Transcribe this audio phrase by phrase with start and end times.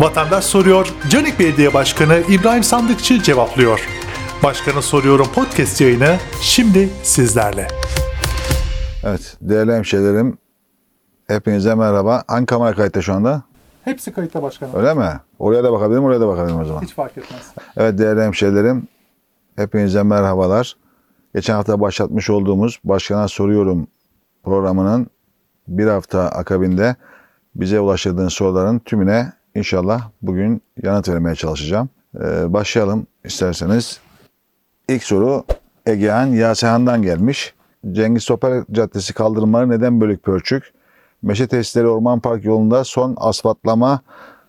[0.00, 3.88] Vatandaş soruyor, Canik Belediye Başkanı İbrahim Sandıkçı cevaplıyor.
[4.42, 7.68] Başkanı Soruyorum podcast yayını şimdi sizlerle.
[9.04, 10.38] Evet değerli hemşehrilerim
[11.26, 12.24] hepinize merhaba.
[12.26, 13.42] Hangi kamera kayıtta şu anda?
[13.84, 14.74] Hepsi kayıtta başkanım.
[14.76, 15.20] Öyle mi?
[15.38, 16.82] Oraya da bakabilirim oraya da bakabilirim o zaman.
[16.82, 17.42] Hiç fark etmez.
[17.76, 18.88] Evet değerli hemşehrilerim
[19.56, 20.76] hepinize merhabalar.
[21.34, 23.86] Geçen hafta başlatmış olduğumuz Başkana Soruyorum
[24.44, 25.06] programının
[25.68, 26.96] bir hafta akabinde
[27.54, 31.88] bize ulaştırdığınız soruların tümüne inşallah bugün yanıt vermeye çalışacağım.
[32.20, 34.00] Ee, başlayalım isterseniz.
[34.88, 35.44] İlk soru
[35.86, 37.54] Egehan Yasehan'dan gelmiş.
[37.92, 40.72] Cengiz Topal Caddesi kaldırımları neden bölük pörçük?
[41.22, 44.00] Meşe Testleri Orman Park yolunda son asfaltlama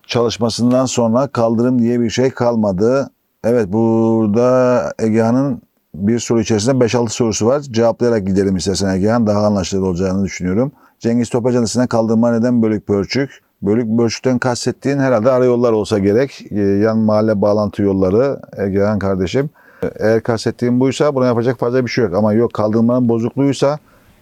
[0.06, 3.10] çalışmasından sonra kaldırım diye bir şey kalmadı.
[3.44, 5.62] Evet burada Egehan'ın
[5.94, 7.60] bir soru içerisinde 5-6 sorusu var.
[7.60, 9.26] Cevaplayarak gidelim istersen Egehan.
[9.26, 10.72] Daha anlaşılır olacağını düşünüyorum.
[10.98, 13.42] Cengiz Topal Caddesi'ne kaldırma neden bölük pörçük?
[13.62, 16.46] Bölük pörçükten kastettiğin herhalde ara yollar olsa gerek.
[16.50, 19.50] Ee, Yan mahalle bağlantı yolları Egehan kardeşim.
[19.98, 22.14] Eğer kastettiğim buysa buna yapacak fazla bir şey yok.
[22.14, 23.78] Ama yok kaldırmanın bozukluğuysa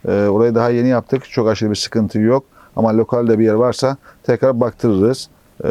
[0.09, 1.31] e, orayı daha yeni yaptık.
[1.31, 2.45] Çok aşırı bir sıkıntı yok.
[2.77, 5.29] Ama lokalde bir yer varsa tekrar baktırırız.
[5.65, 5.69] E,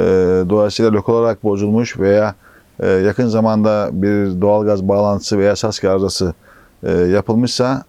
[0.49, 2.35] dolayısıyla lokal olarak bozulmuş veya
[2.79, 6.33] e, yakın zamanda bir doğalgaz bağlantısı veya SAS arızası
[6.83, 7.83] e, yapılmışsa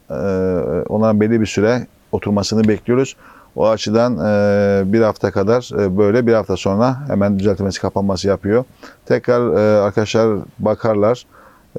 [0.89, 3.17] onların belli bir süre oturmasını bekliyoruz.
[3.57, 8.65] O açıdan e, bir hafta kadar e, böyle bir hafta sonra hemen düzeltmesi kapanması yapıyor.
[9.07, 11.27] Tekrar e, arkadaşlar bakarlar.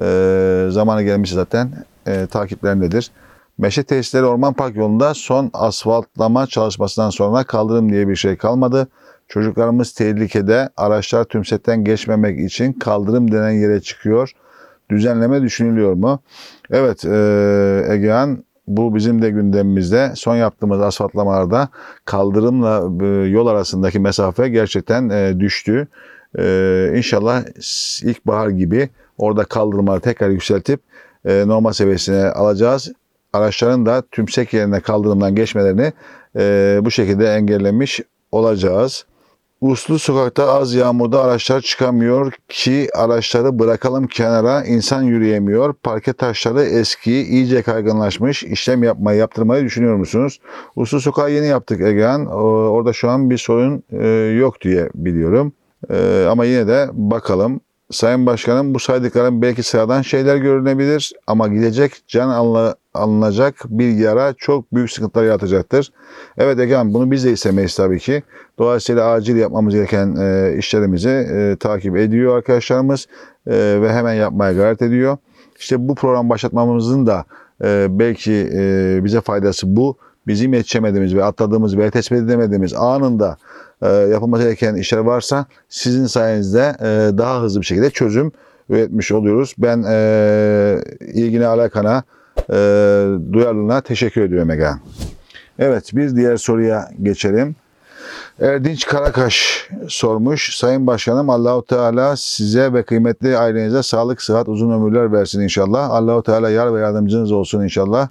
[0.02, 1.70] E, zamanı gelmiş zaten
[2.06, 3.10] e, takiplerindedir.
[3.58, 8.88] Meşe tesisleri Orman Park yolunda son asfaltlama çalışmasından sonra kaldırım diye bir şey kalmadı.
[9.28, 14.32] Çocuklarımız tehlikede araçlar tümsetten geçmemek için kaldırım denen yere çıkıyor.
[14.90, 16.20] Düzenleme düşünülüyor mu?
[16.70, 20.12] Evet e, Egehan bu bizim de gündemimizde.
[20.16, 21.68] Son yaptığımız asfaltlamalarda
[22.04, 25.88] kaldırımla e, yol arasındaki mesafe gerçekten e, düştü.
[26.38, 27.42] E, inşallah
[28.02, 30.80] ilkbahar gibi orada kaldırımları tekrar yükseltip
[31.24, 32.92] normal seviyesine alacağız.
[33.32, 35.92] Araçların da tümsek yerine kaldırımdan geçmelerini
[36.84, 38.00] bu şekilde engellemiş
[38.32, 39.04] olacağız.
[39.62, 45.74] Uslu sokakta az yağmurda araçlar çıkamıyor ki araçları bırakalım kenara insan yürüyemiyor.
[45.82, 48.44] Parke taşları eski iyice kaygınlaşmış.
[48.44, 50.40] İşlem yapmayı yaptırmayı düşünüyor musunuz?
[50.76, 52.26] Uslu sokağı yeni yaptık Egehan.
[52.26, 54.06] Orada şu an bir sorun e,
[54.38, 55.52] yok diye biliyorum.
[55.90, 57.60] E, ama yine de bakalım.
[57.92, 64.34] Sayın Başkanım bu saydıklarım belki sıradan şeyler görünebilir ama gidecek can alına, alınacak bir yara
[64.38, 65.92] çok büyük sıkıntılar yaratacaktır.
[66.38, 68.22] Evet Egehan bunu biz de istemeyiz tabii ki.
[68.58, 73.06] Dolayısıyla acil yapmamız gereken e, işlerimizi e, takip ediyor arkadaşlarımız
[73.46, 75.16] e, ve hemen yapmaya gayret ediyor.
[75.58, 77.24] İşte bu program başlatmamızın da
[77.64, 79.96] e, belki e, bize faydası bu.
[80.26, 83.36] Bizim yetişemediğimiz ve atladığımız ve tespit edemediğimiz anında
[83.82, 88.32] e, yapılması gereken işler varsa sizin sayenizde e, daha hızlı bir şekilde çözüm
[88.68, 89.54] üretmiş oluyoruz.
[89.58, 92.02] Ben e, ilgine alakana
[92.50, 92.54] e,
[93.32, 94.78] duyarlılığına teşekkür ediyorum Ega.
[95.58, 97.56] Evet bir diğer soruya geçelim.
[98.40, 100.56] Erdinç Karakaş sormuş.
[100.56, 105.90] Sayın Başkanım Allahu Teala size ve kıymetli ailenize sağlık, sıhhat, uzun ömürler versin inşallah.
[105.90, 108.08] Allahu Teala yar ve yardımcınız olsun inşallah.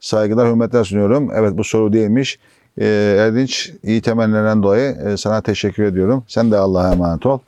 [0.00, 1.30] Saygılar, hürmetler sunuyorum.
[1.34, 2.38] Evet bu soru değilmiş.
[2.78, 6.24] Ee, Erdinç iyi temellerinden dolayı e, sana teşekkür ediyorum.
[6.28, 7.38] Sen de Allah'a emanet ol.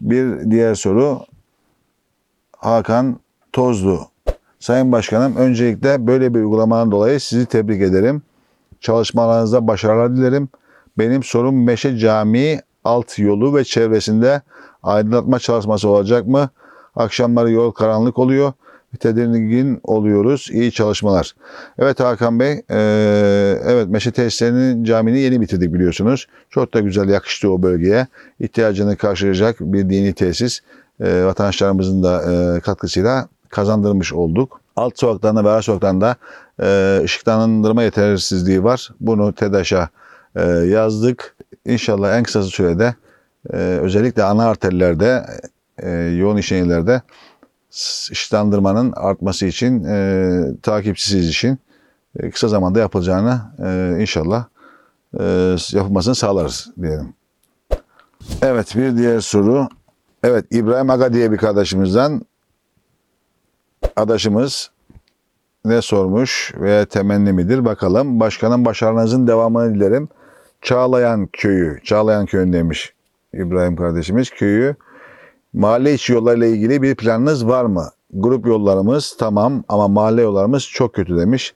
[0.00, 1.20] Bir diğer soru
[2.56, 3.20] Hakan
[3.52, 4.00] Tozlu.
[4.60, 8.22] Sayın Başkanım öncelikle böyle bir uygulamanın dolayı sizi tebrik ederim.
[8.80, 10.48] Çalışmalarınızda başarılar dilerim.
[10.98, 14.42] Benim sorum Meşe Camii alt yolu ve çevresinde
[14.82, 16.48] aydınlatma çalışması olacak mı?
[16.96, 18.52] Akşamları yol karanlık oluyor.
[19.00, 20.48] Tedirgin oluyoruz.
[20.52, 21.34] İyi çalışmalar.
[21.78, 22.78] Evet Hakan Bey, e,
[23.64, 26.26] evet Meşe Tesislerinin camini yeni bitirdik biliyorsunuz.
[26.50, 28.06] Çok da güzel yakıştı o bölgeye.
[28.40, 30.60] İhtiyacını karşılayacak bir dini tesis
[31.00, 34.60] e, vatandaşlarımızın da e, katkısıyla kazandırmış olduk.
[34.76, 36.16] Alt sokaklarında ve ara sokaklarında
[36.62, 38.90] e, ışıklandırma yetersizliği var.
[39.00, 39.88] Bunu TEDAŞ'a
[40.36, 41.36] e, yazdık.
[41.66, 42.94] İnşallah en kısa sürede
[43.52, 45.26] e, özellikle ana arterlerde,
[45.78, 47.02] e, yoğun işleyelerde
[48.12, 51.58] ışıklandırmanın artması için, e, takipçisiz için
[52.18, 54.44] e, kısa zamanda yapılacağını e, inşallah
[55.20, 57.14] e, yapılmasını sağlarız diyelim.
[58.42, 59.68] Evet bir diğer soru.
[60.22, 62.22] Evet İbrahim Aga diye bir kardeşimizden
[63.96, 64.70] adaşımız
[65.64, 68.20] ne sormuş veya temenni midir bakalım.
[68.20, 70.08] Başkanın başarınızın devamını dilerim.
[70.62, 72.92] Çağlayan köyü, Çağlayan köyündeymiş
[73.34, 74.30] İbrahim kardeşimiz.
[74.30, 74.76] Köyü
[75.54, 77.84] mahalle içi yollarla ilgili bir planınız var mı?
[78.12, 81.54] Grup yollarımız tamam ama mahalle yollarımız çok kötü demiş.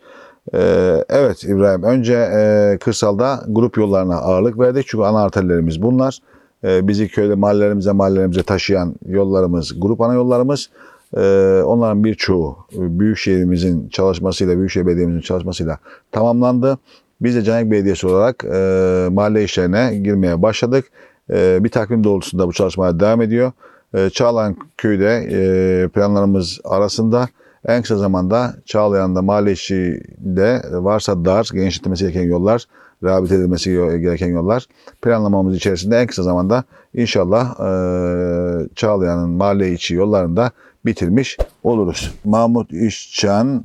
[0.54, 6.18] Ee, evet İbrahim önce e, kırsalda grup yollarına ağırlık verdik çünkü ana arterlerimiz bunlar.
[6.64, 10.70] e, bizi köyde mahallelerimize mahallelerimize taşıyan yollarımız, grup ana yollarımız.
[11.16, 11.20] E,
[11.66, 15.78] onların birçoğu e, Büyükşehirimizin çalışmasıyla, Büyükşehir Belediye'mizin çalışmasıyla
[16.12, 16.78] tamamlandı.
[17.20, 20.84] Biz de Canik Belediyesi olarak e, mahalle işlerine girmeye başladık.
[21.30, 23.52] E, bir takvim doğrultusunda bu çalışmalar devam ediyor.
[23.94, 27.28] E, Çağlayan köyde e, planlarımız arasında
[27.68, 32.66] en kısa zamanda Çağlayan'da mahalle işinde varsa dar, genişletilmesi gereken yollar,
[33.02, 34.66] rehabilite edilmesi gereken yollar
[35.02, 40.50] planlamamız içerisinde en kısa zamanda inşallah e, Çağlayan'ın mahalle içi yollarında
[40.84, 42.14] bitirmiş oluruz.
[42.24, 43.64] Mahmut İşcan,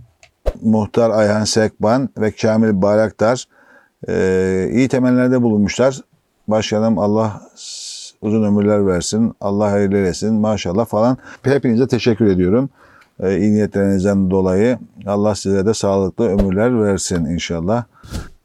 [0.61, 3.45] Muhtar Ayhan Sekban ve Kamil Bayraktar
[4.07, 6.01] e, iyi temellerde bulunmuşlar.
[6.47, 7.41] Başkanım Allah
[8.21, 9.33] uzun ömürler versin.
[9.41, 10.33] Allah hayırlı eylesin.
[10.33, 11.17] Maşallah falan.
[11.43, 12.69] Hepinize teşekkür ediyorum.
[13.19, 17.83] E, iyi niyetlerinizden dolayı Allah size de sağlıklı ömürler versin inşallah.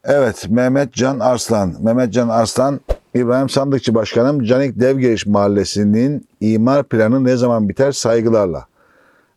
[0.04, 1.74] Evet Mehmet Can Arslan.
[1.80, 2.80] Mehmet Can Arslan
[3.14, 8.66] İbrahim Sandıkçı Başkanım Canik Devgeriş Mahallesi'nin imar planı ne zaman biter saygılarla.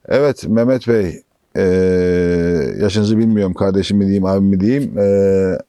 [0.08, 1.22] Evet Mehmet Bey
[1.56, 1.64] eee,
[2.82, 4.94] yaşınızı bilmiyorum kardeşim mi diyeyim abim mi diyeyim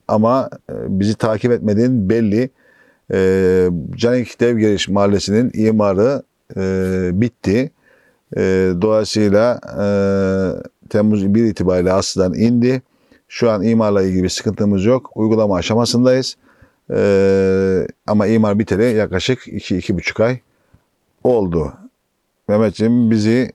[0.08, 2.50] ama e, bizi takip etmediğin belli.
[3.12, 6.22] Eee Canik Devgeriş Mahallesi'nin imarı
[6.56, 7.70] eee, bitti.
[8.36, 12.82] Eee, dolayısıyla eee, Temmuz 1 itibariyle aslında indi.
[13.28, 15.10] Şu an imarla ilgili bir sıkıntımız yok.
[15.14, 16.36] Uygulama aşamasındayız.
[16.90, 20.38] Eee, ama imar biteli yaklaşık 2-2,5 ay
[21.24, 21.72] oldu.
[22.48, 23.52] Mehmetciğim bizi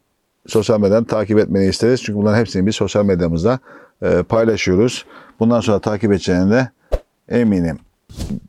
[0.47, 2.03] sosyal medyadan takip etmeni isteriz.
[2.03, 3.59] Çünkü bunların hepsini biz sosyal medyamızda
[4.03, 5.05] e, paylaşıyoruz.
[5.39, 6.69] Bundan sonra takip edeceğine de
[7.29, 7.79] eminim.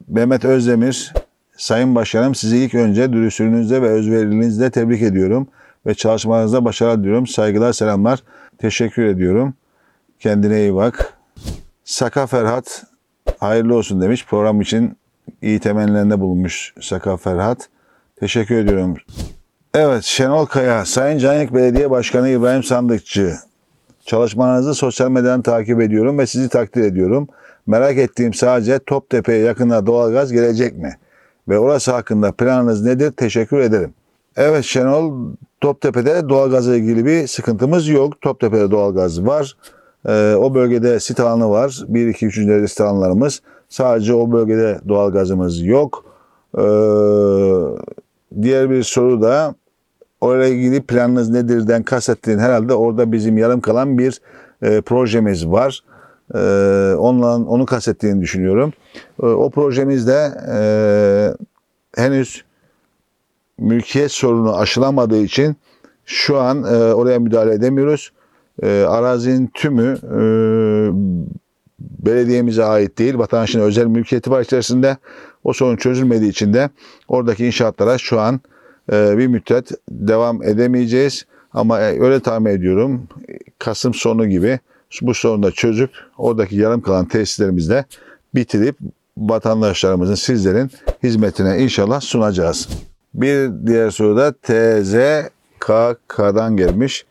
[0.09, 1.13] Mehmet Özdemir,
[1.57, 5.49] Sayın Başkanım sizi ilk önce dürüstlüğünüzle ve özverilerinizle tebrik ediyorum.
[5.87, 7.27] Ve çalışmalarınızda başarılar diliyorum.
[7.27, 8.23] Saygılar, selamlar.
[8.59, 9.55] Teşekkür ediyorum.
[10.21, 11.15] Kendine iyi bak.
[11.85, 12.85] Saka Ferhat,
[13.41, 14.27] hayırlı olsun demiş.
[14.27, 14.97] Program için
[15.43, 17.69] iyi temennilerinde bulunmuş Saka Ferhat.
[18.21, 18.97] Teşekkür ediyorum.
[19.75, 23.35] Evet Şenol Kaya, Sayın Canik Belediye Başkanı İbrahim Sandıkçı.
[24.07, 27.29] Çalışmalarınızı sosyal medyadan takip ediyorum ve sizi takdir ediyorum.
[27.67, 30.97] Merak ettiğim sadece Toptepe'ye yakında doğalgaz gelecek mi?
[31.49, 33.13] Ve orası hakkında planınız nedir?
[33.13, 33.95] Teşekkür ederim.
[34.37, 38.21] Evet Şenol, Toptepe'de doğalgazla ilgili bir sıkıntımız yok.
[38.21, 39.57] Toptepe'de doğalgaz var.
[40.09, 41.83] Ee, o bölgede sit alanı var.
[41.89, 42.37] 1, 2, 3.
[42.37, 43.43] derece sit alanlarımız.
[43.69, 46.05] Sadece o bölgede doğalgazımız yok.
[46.59, 46.63] Ee,
[48.43, 49.55] diğer bir soru da
[50.21, 54.21] orayla ilgili planınız nedirden kastettiğin herhalde orada bizim yarım kalan bir
[54.63, 55.85] e, projemiz var.
[56.35, 56.39] E,
[56.99, 58.73] onunla, onu kastettiğini düşünüyorum.
[59.23, 60.57] E, o projemizde e,
[62.03, 62.45] henüz
[63.59, 65.57] mülkiyet sorunu aşılamadığı için
[66.05, 68.13] şu an e, oraya müdahale edemiyoruz.
[68.63, 70.21] E, arazinin tümü e,
[71.79, 73.19] belediyemize ait değil.
[73.19, 74.97] Vatandaşın özel mülkiyeti var içerisinde.
[75.45, 76.71] O sorun çözülmediği için de
[77.09, 78.41] oradaki inşaatlara şu an
[78.93, 81.27] e, bir müddet devam edemeyeceğiz.
[81.53, 83.09] Ama e, öyle tahmin ediyorum
[83.59, 84.59] Kasım sonu gibi
[85.03, 87.85] bu sorunu da çözüp oradaki yarım kalan tesislerimizde
[88.35, 88.77] bitirip
[89.17, 90.71] vatandaşlarımızın sizlerin
[91.03, 92.69] hizmetine inşallah sunacağız.
[93.15, 95.77] Bir diğer soru da TZKK'dan
[96.57, 97.07] gelmiş.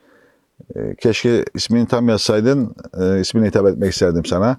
[0.76, 4.58] E, Keşke ismini tam yazsaydın, e, ismini hitap etmek isterdim sana.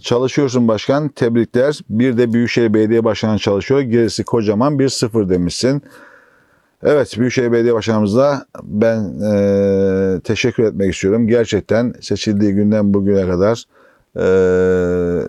[0.00, 1.80] Çalışıyorsun başkan, tebrikler.
[1.90, 3.80] Bir de Büyükşehir Belediye Başkanı çalışıyor.
[3.80, 5.82] Gerisi kocaman bir sıfır demişsin.
[6.84, 11.26] Evet, Büyükşehir Belediye Başkanımıza ben e, teşekkür etmek istiyorum.
[11.26, 13.64] Gerçekten seçildiği günden bugüne kadar
[14.16, 14.22] e,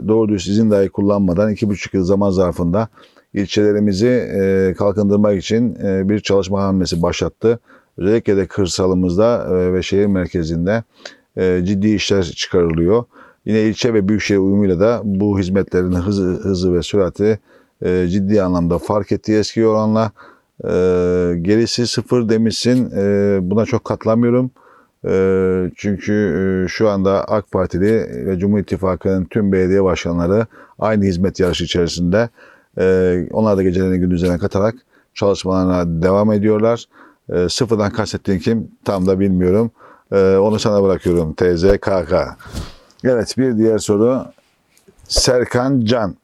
[0.07, 2.87] doğru dürüst izin dahi kullanmadan iki buçuk yıl zaman zarfında
[3.33, 7.59] ilçelerimizi e, kalkındırmak için e, bir çalışma hamlesi başlattı.
[7.97, 10.83] Özellikle de kırsalımızda e, ve şehir merkezinde
[11.37, 13.03] e, ciddi işler çıkarılıyor.
[13.45, 17.39] Yine ilçe ve büyükşehir uyumuyla da bu hizmetlerin hızı, hızı ve sürati
[17.81, 20.11] e, ciddi anlamda fark etti eski oranla.
[20.63, 20.69] E,
[21.41, 22.91] gerisi sıfır demişsin.
[22.97, 24.51] E, buna çok katlamıyorum.
[25.07, 30.45] E, çünkü e, şu anda AK Partili ve Cumhur İttifakı'nın tüm belediye başkanları
[30.79, 32.29] aynı hizmet yarışı içerisinde.
[32.79, 34.75] E, onlar da gecelerini gündüzlerine katarak
[35.13, 36.85] çalışmalarına devam ediyorlar.
[37.29, 39.71] E, sıfırdan kastettiğin kim tam da bilmiyorum.
[40.11, 42.13] E, onu sana bırakıyorum TZKK.
[43.03, 44.25] Evet bir diğer soru.
[45.07, 46.15] Serkan Can.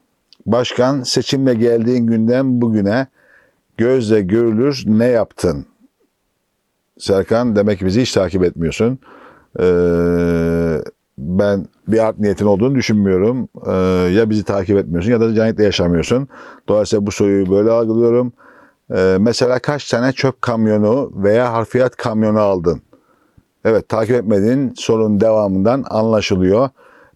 [0.45, 3.07] Başkan seçimle geldiğin günden bugüne
[3.77, 5.65] gözle görülür ne yaptın?
[6.99, 8.99] Serkan demek ki bizi hiç takip etmiyorsun.
[9.59, 10.81] Ee,
[11.17, 13.49] ben bir art niyetin olduğunu düşünmüyorum.
[13.67, 13.71] Ee,
[14.13, 16.27] ya bizi takip etmiyorsun ya da Canit'le yaşamıyorsun.
[16.67, 18.33] Dolayısıyla bu soruyu böyle algılıyorum.
[18.95, 22.81] Ee, mesela kaç tane çöp kamyonu veya harfiyat kamyonu aldın?
[23.65, 26.69] Evet takip etmediğin sorunun devamından anlaşılıyor.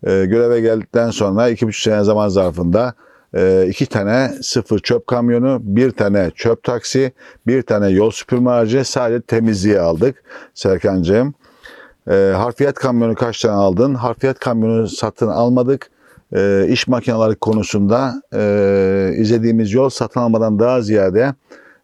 [0.03, 2.93] Ee, göreve geldikten sonra iki buçuk sene zaman zarfında
[3.69, 7.11] iki tane sıfır çöp kamyonu, bir tane çöp taksi,
[7.47, 10.23] bir tane yol süpürme aracı sadece temizliğe aldık
[10.53, 11.33] Serkan'cığım.
[12.09, 13.95] E, harfiyat kamyonu kaç tane aldın?
[13.95, 15.89] Harfiyat kamyonu satın almadık.
[16.35, 21.33] E, iş makineleri konusunda e, izlediğimiz yol satın almadan daha ziyade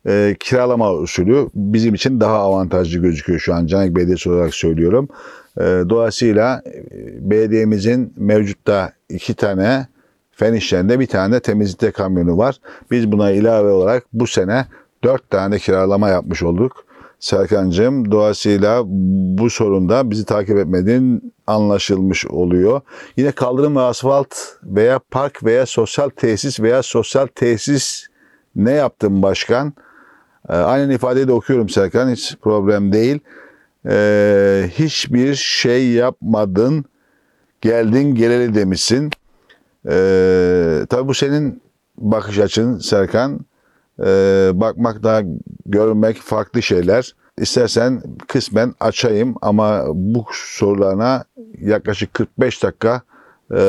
[0.08, 5.08] e, kiralama usulü bizim için daha avantajlı gözüküyor şu an Canik Belediyesi olarak söylüyorum.
[5.58, 6.62] E, dolayısıyla
[7.20, 9.88] belediyemizin mevcutta iki tane
[10.38, 12.56] fen işlerinde bir tane de temizlikte kamyonu var.
[12.92, 14.66] Biz buna ilave olarak bu sene
[15.04, 16.86] dört tane kiralama yapmış olduk.
[17.20, 18.84] Serkan'cığım dolayısıyla
[19.38, 22.82] bu sorunda bizi takip etmediğin anlaşılmış oluyor.
[23.18, 28.08] Yine kaldırım ve asfalt veya park veya sosyal tesis veya sosyal tesis
[28.56, 29.74] ne yaptın başkan?
[30.50, 33.20] Ee, aynen ifadeyi de okuyorum Serkan hiç problem değil.
[33.90, 36.86] Ee, hiçbir şey yapmadın
[37.62, 39.12] geldin geleli demişsin.
[39.90, 41.62] Ee, tabii bu senin
[41.98, 43.40] bakış açın Serkan.
[44.00, 45.24] Ee, bakmak da
[45.66, 47.16] görmek farklı şeyler.
[47.38, 51.24] İstersen kısmen açayım ama bu sorularına
[51.62, 53.02] yaklaşık 45 dakika
[53.56, 53.62] e,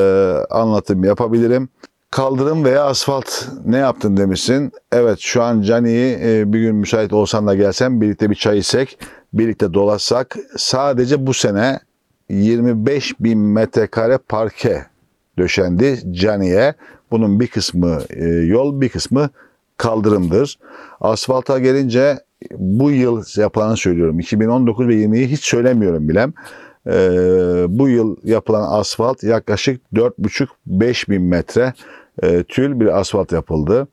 [0.49, 1.69] anlatım yapabilirim.
[2.11, 4.71] Kaldırım veya asfalt ne yaptın demişsin.
[4.91, 8.99] Evet şu an Cani'yi e, bir gün müsait olsan da gelsen birlikte bir çay içsek,
[9.33, 10.37] birlikte dolaşsak.
[10.57, 11.79] Sadece bu sene
[12.29, 14.85] 25 bin metrekare parke
[15.39, 16.73] döşendi Cani'ye.
[17.11, 19.29] Bunun bir kısmı e, yol bir kısmı
[19.77, 20.59] kaldırımdır.
[21.01, 22.19] Asfalta gelince
[22.57, 24.19] bu yıl yapılanı söylüyorum.
[24.19, 26.33] 2019 ve 20'yi hiç söylemiyorum bilem.
[26.87, 26.91] Ee,
[27.69, 31.73] bu yıl yapılan asfalt yaklaşık 4,5-5 bin metre
[32.23, 33.87] e, tül bir asfalt yapıldı.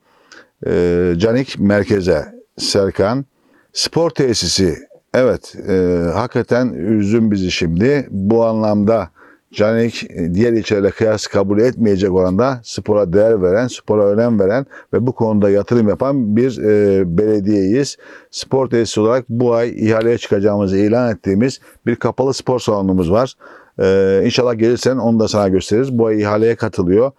[0.67, 2.25] E, Canik merkeze
[2.57, 3.25] Serkan.
[3.73, 4.75] Spor tesisi
[5.13, 5.73] evet e,
[6.13, 8.07] hakikaten üzdün bizi şimdi.
[8.11, 9.09] Bu anlamda
[9.53, 15.07] Canik e, diğer ilçelerle kıyas kabul etmeyecek oranda spora değer veren, spora önem veren ve
[15.07, 17.97] bu konuda yatırım yapan bir e, belediyeyiz.
[18.31, 23.33] Spor tesisi olarak bu ay ihaleye çıkacağımızı ilan ettiğimiz bir kapalı spor salonumuz var.
[23.79, 25.97] E, inşallah gelirsen onu da sana gösteririz.
[25.97, 27.11] Bu ay ihaleye katılıyor.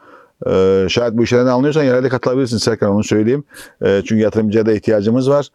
[0.47, 3.45] Ee, şayet bu işlerden anlıyorsan yerelde katılabilirsin Serkan onu söyleyeyim.
[3.83, 5.49] Ee, çünkü yatırımcıya da ihtiyacımız var.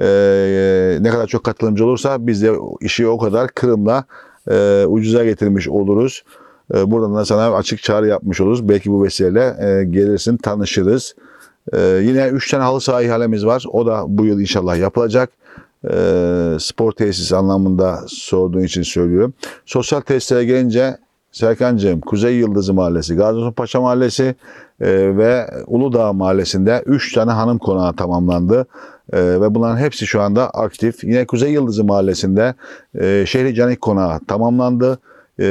[0.00, 4.04] Ee, ne kadar çok katılımcı olursa biz de işi o kadar Kırım'la
[4.50, 6.22] e, ucuza getirmiş oluruz.
[6.74, 8.68] Ee, buradan da sana açık çağrı yapmış oluruz.
[8.68, 11.14] Belki bu vesileyle e, gelirsin tanışırız.
[11.72, 13.64] Ee, yine 3 tane halı saha ihalemiz var.
[13.72, 15.30] O da bu yıl inşallah yapılacak.
[15.90, 19.34] Ee, spor tesis anlamında sorduğun için söylüyorum.
[19.66, 20.96] Sosyal tesislere gelince
[21.32, 24.34] Serkan'cığım Kuzey Yıldızı Mahallesi, Gazi Paşa Mahallesi
[24.80, 28.66] e, ve Uludağ Mahallesi'nde 3 tane hanım konağı tamamlandı.
[29.12, 31.04] E, ve bunların hepsi şu anda aktif.
[31.04, 32.54] Yine Kuzey Yıldızı Mahallesi'nde
[33.00, 34.98] e, Şehri Canik Konağı tamamlandı.
[35.38, 35.46] E,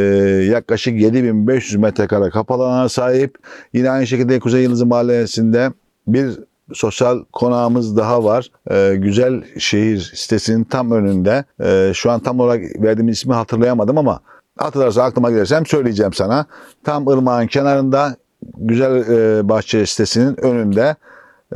[0.52, 3.38] yaklaşık 7500 metrekare kapalı alana sahip.
[3.74, 5.72] Yine aynı şekilde Kuzey Yıldızı Mahallesi'nde
[6.08, 6.40] bir
[6.74, 8.52] sosyal konağımız daha var.
[8.72, 11.46] Ee, Güzel Şehir sitesinin tam önünde.
[11.64, 14.20] Ee, şu an tam olarak verdiğim ismi hatırlayamadım ama
[14.58, 16.46] hatırlarsa aklıma gelirsem söyleyeceğim sana.
[16.84, 18.16] Tam ırmağın kenarında
[18.58, 20.96] Güzel e, Bahçe sitesinin önünde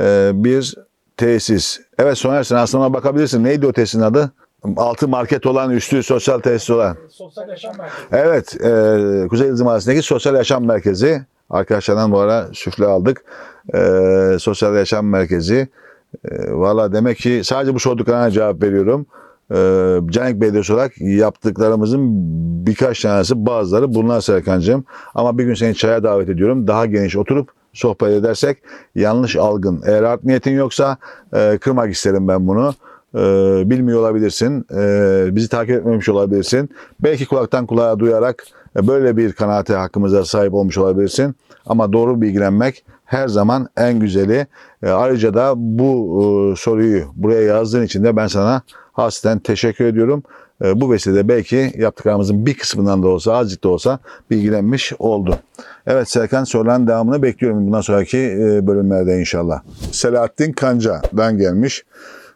[0.00, 0.74] e, bir
[1.16, 1.80] tesis.
[1.98, 3.44] Evet Soner sen aslına bakabilirsin.
[3.44, 4.32] Neydi o tesisin adı?
[4.76, 6.96] Altı market olan, üstü sosyal tesis olan.
[7.10, 8.06] Sosyal Yaşam Merkezi.
[8.12, 11.22] Evet, e, Kuzey Yıldız Mahallesi'ndeki Sosyal Yaşam Merkezi.
[11.50, 13.24] Arkadaşlardan bu ara süfle aldık.
[13.74, 13.78] E,
[14.38, 15.68] Sosyal Yaşam Merkezi.
[16.24, 19.06] E, Valla demek ki sadece bu sorduklarına cevap veriyorum.
[19.50, 19.56] E,
[20.10, 22.08] Canik Belediyesi olarak yaptıklarımızın
[22.66, 24.84] birkaç tanesi bazıları bunlar Serkan'cığım.
[25.14, 26.66] Ama bir gün seni çaya davet ediyorum.
[26.66, 28.58] Daha geniş oturup sohbet edersek
[28.94, 29.82] yanlış algın.
[29.86, 30.96] Eğer art niyetin yoksa
[31.32, 32.74] e, kırmak isterim ben bunu.
[33.14, 33.20] E,
[33.70, 34.66] bilmiyor olabilirsin.
[34.76, 36.70] E, bizi takip etmemiş olabilirsin.
[37.00, 38.44] Belki kulaktan kulağa duyarak
[38.76, 41.36] e, böyle bir kanaate hakkımıza sahip olmuş olabilirsin.
[41.66, 44.46] Ama doğru bilgilenmek her zaman en güzeli.
[44.82, 50.22] E, ayrıca da bu e, soruyu buraya yazdığın için de ben sana hasreten teşekkür ediyorum.
[50.64, 53.98] E, bu vesilede belki yaptıklarımızın bir kısmından da olsa azıcık da olsa
[54.30, 55.38] bilgilenmiş oldu.
[55.86, 59.62] Evet Serkan sorulan devamını bekliyorum bundan sonraki e, bölümlerde inşallah.
[59.92, 61.84] Selahattin Kanca'dan gelmiş.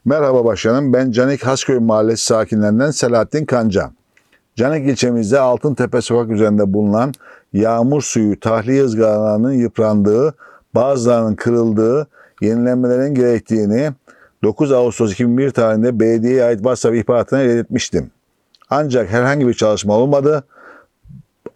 [0.05, 3.91] Merhaba başkanım ben Canik Hasköy Mahallesi sakinlerinden Selahattin Kanca.
[4.57, 7.13] Canik ilçemizde Altıntepe sokak üzerinde bulunan
[7.53, 10.35] yağmur suyu tahliye ızgaralarının yıprandığı,
[10.75, 12.07] bazılarının kırıldığı,
[12.41, 13.91] yenilenmelerin gerektiğini
[14.43, 18.11] 9 Ağustos 2001 tarihinde belediyeye ait WhatsApp ihbaratına iletmiştim.
[18.71, 20.45] Ancak herhangi bir çalışma olmadı.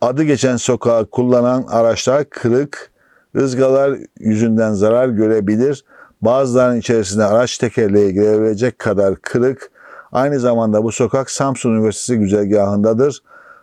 [0.01, 2.91] Adı geçen sokağı kullanan araçlar kırık,
[3.37, 5.85] ızgalar yüzünden zarar görebilir.
[6.23, 9.71] Bazılarının içerisinde araç tekerleği girebilecek kadar kırık.
[10.13, 13.23] Aynı zamanda bu sokak Samsun Üniversitesi güzergahındadır.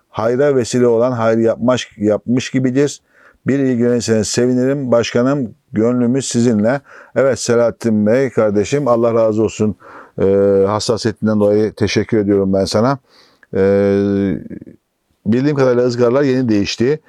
[0.10, 3.01] Hayra vesile olan hayır yapmış, yapmış gibidir.
[3.48, 4.91] Bir ilgilenirseniz sevinirim.
[4.91, 6.81] Başkanım gönlümüz sizinle.
[7.15, 9.75] Evet Selahattin Bey kardeşim Allah razı olsun.
[10.21, 12.98] Ee, hassasiyetinden dolayı teşekkür ediyorum ben sana.
[13.55, 14.38] Ee,
[15.25, 17.00] bildiğim kadarıyla ızgaralar yeni değişti.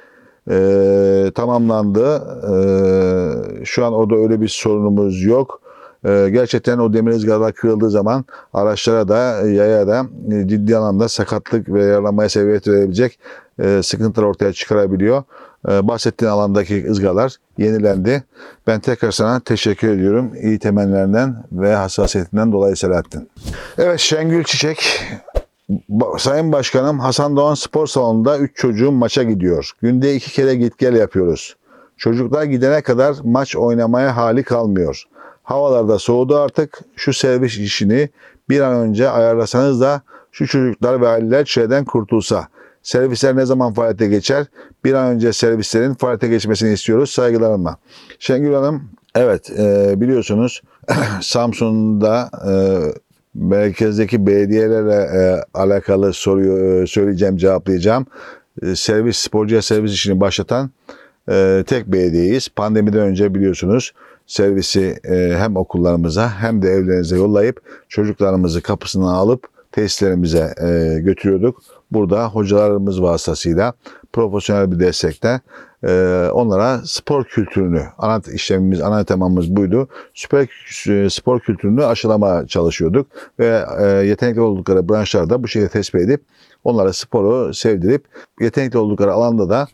[0.50, 2.22] Ee, tamamlandı.
[2.52, 5.62] Ee, şu an orada öyle bir sorunumuz yok.
[6.06, 9.16] Ee, gerçekten o demir ızgaralar kırıldığı zaman araçlara da
[9.48, 13.18] yaya da e, ciddi anlamda sakatlık ve yaralanmaya sebebiyet verebilecek
[13.58, 15.22] e, sıkıntılar ortaya çıkarabiliyor.
[15.68, 18.24] Ee, bahsettiğin alandaki ızgaralar yenilendi.
[18.66, 20.32] Ben tekrar sana teşekkür ediyorum.
[20.42, 23.30] İyi temellerinden ve hassasiyetinden dolayı Selahattin.
[23.78, 25.00] Evet Şengül Çiçek
[26.18, 29.70] Sayın Başkanım Hasan Doğan Spor Salonu'nda 3 çocuğum maça gidiyor.
[29.82, 31.56] Günde 2 kere git gel yapıyoruz.
[31.96, 35.04] Çocuklar gidene kadar maç oynamaya hali kalmıyor.
[35.42, 36.78] Havalarda soğudu artık.
[36.96, 38.08] Şu servis işini
[38.48, 40.02] bir an önce ayarlasanız da
[40.32, 42.48] şu çocuklar ve aileler çileden kurtulsa.
[42.82, 44.46] Servisler ne zaman faaliyete geçer?
[44.84, 47.10] Bir an önce servislerin faaliyete geçmesini istiyoruz.
[47.10, 47.76] Saygılarımla.
[48.18, 48.82] Şengül Hanım,
[49.14, 50.62] evet e, biliyorsunuz
[51.20, 52.54] Samsun'da e,
[53.34, 58.06] merkezdeki belediyelerle e, alakalı soruyu söyleyeceğim, cevaplayacağım.
[58.74, 60.70] Servis, sporcuya servis işini başlatan
[61.30, 62.48] e, tek belediyeyiz.
[62.48, 63.92] Pandemiden önce biliyorsunuz
[64.26, 64.98] servisi
[65.38, 70.54] hem okullarımıza hem de evlerinize yollayıp çocuklarımızı kapısından alıp tesislerimize
[71.02, 71.62] götürüyorduk.
[71.94, 73.72] Burada hocalarımız vasıtasıyla
[74.12, 75.40] profesyonel bir destekle
[75.84, 79.88] e, onlara spor kültürünü, ana işlemimiz, ana temamız buydu.
[80.14, 80.48] Süper,
[80.88, 83.06] e, spor kültürünü aşılama çalışıyorduk
[83.38, 86.22] ve e, yetenekli oldukları branşlarda bu şekilde tespit edip
[86.64, 88.04] onlara sporu sevdirip
[88.40, 89.68] yetenekli oldukları alanda da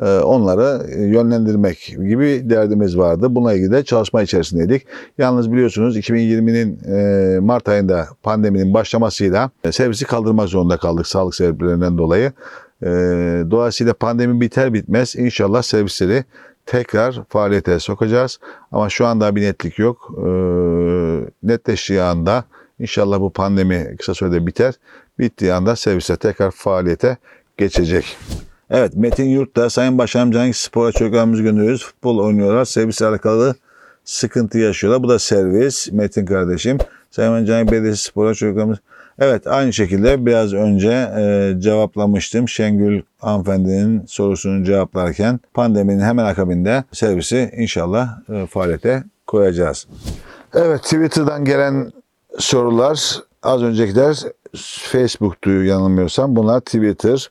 [0.00, 3.34] e, onları yönlendirmek gibi derdimiz vardı.
[3.34, 4.86] Bununla ilgili de çalışma içerisindeydik.
[5.18, 11.98] Yalnız biliyorsunuz 2020'nin e, Mart ayında pandeminin başlamasıyla e, servisi kaldırmak zorunda kaldık sağlık sebeplerinden
[11.98, 12.32] dolayı.
[12.82, 12.88] E,
[13.50, 16.24] Dolayısıyla pandemi biter bitmez inşallah servisleri
[16.66, 18.38] tekrar faaliyete sokacağız.
[18.72, 20.14] Ama şu anda bir netlik yok.
[20.18, 20.30] E,
[21.42, 22.44] netleştiği anda
[22.78, 24.74] inşallah bu pandemi kısa sürede biter.
[25.18, 27.16] Bittiği anda servisler tekrar faaliyete
[27.56, 28.16] geçecek.
[28.74, 31.84] Evet Metin Yurt'ta Sayın Başkanım Canki Spor'a çocuklarımızı gönderiyoruz.
[31.84, 32.64] Futbol oynuyorlar.
[32.64, 33.54] Servisle alakalı
[34.04, 35.02] sıkıntı yaşıyorlar.
[35.02, 36.78] Bu da servis Metin kardeşim.
[37.10, 38.78] Sayın Canki Belediyesi Spor'a çocuklarımız
[39.18, 42.48] Evet aynı şekilde biraz önce e, cevaplamıştım.
[42.48, 49.86] Şengül hanımefendinin sorusunu cevaplarken pandeminin hemen akabinde servisi inşallah e, faaliyete koyacağız.
[50.54, 51.92] Evet Twitter'dan gelen
[52.38, 54.16] sorular az öncekiler
[54.92, 56.36] Facebook'tu yanılmıyorsam.
[56.36, 57.30] Bunlar Twitter.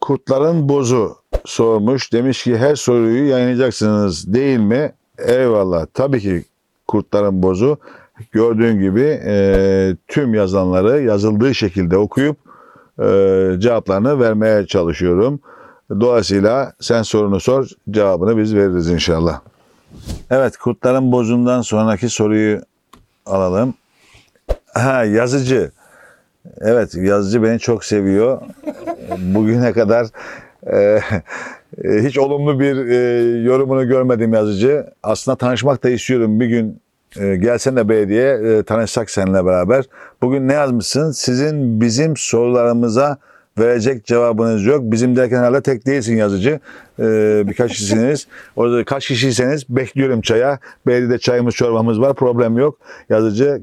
[0.00, 2.12] Kurtların bozu sormuş.
[2.12, 4.92] Demiş ki her soruyu yayınlayacaksınız değil mi?
[5.18, 5.86] Eyvallah.
[5.94, 6.44] Tabii ki
[6.88, 7.78] kurtların bozu.
[8.32, 12.36] Gördüğün gibi e, tüm yazılanları yazıldığı şekilde okuyup
[12.98, 13.04] e,
[13.58, 15.40] cevaplarını vermeye çalışıyorum.
[16.00, 19.40] Dolayısıyla sen sorunu sor, cevabını biz veririz inşallah.
[20.30, 22.60] Evet, kurtların bozundan sonraki soruyu
[23.26, 23.74] alalım.
[24.74, 25.72] Ha, yazıcı.
[26.60, 28.40] Evet, yazıcı beni çok seviyor.
[29.18, 30.06] Bugüne kadar
[30.72, 31.00] e,
[31.84, 32.96] hiç olumlu bir e,
[33.42, 34.86] yorumunu görmedim yazıcı.
[35.02, 36.80] Aslında tanışmak da istiyorum bir gün
[37.16, 39.84] e, gelsen de belediye e, tanışsak seninle beraber.
[40.22, 41.10] Bugün ne yazmışsın?
[41.10, 43.18] Sizin bizim sorularımıza
[43.60, 44.80] verecek cevabınız yok.
[44.82, 46.60] Bizim derken herhalde tek değilsin yazıcı.
[46.98, 48.26] Ee, birkaç kişisiniz.
[48.56, 50.58] Orada kaç kişiyseniz bekliyorum çaya.
[50.86, 52.14] Belediyede çayımız çorbamız var.
[52.14, 52.78] Problem yok.
[53.08, 53.62] Yazıcı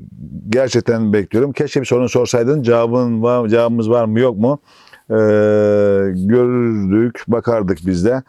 [0.50, 1.52] gerçekten bekliyorum.
[1.52, 2.64] Keşke bir sorun sorsaydın.
[2.64, 4.60] Cevabın var, cevabımız var mı yok mu?
[5.10, 5.14] Ee,
[6.16, 8.24] gördük, bakardık biz de.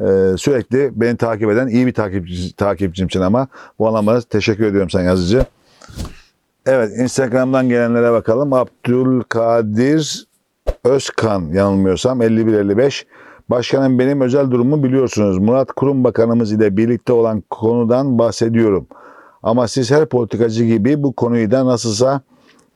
[0.00, 5.02] Ee, sürekli beni takip eden iyi bir takipçi, takipçimsin ama bu anlamda teşekkür ediyorum sen
[5.02, 5.44] yazıcı.
[6.66, 8.52] Evet Instagram'dan gelenlere bakalım.
[8.52, 10.26] Abdülkadir
[10.84, 13.04] Özkan yanılmıyorsam 51-55.
[13.50, 15.38] Başkanım benim özel durumu biliyorsunuz.
[15.38, 18.86] Murat Kurum Bakanımız ile birlikte olan konudan bahsediyorum.
[19.42, 22.20] Ama siz her politikacı gibi bu konuyu da nasılsa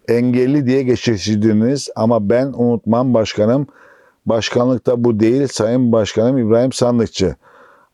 [0.09, 1.88] engelli diye geçiştirdiniz.
[1.97, 3.66] Ama ben unutmam başkanım.
[4.27, 7.37] Başkanlıkta bu değil Sayın Başkanım İbrahim Sandıkçı.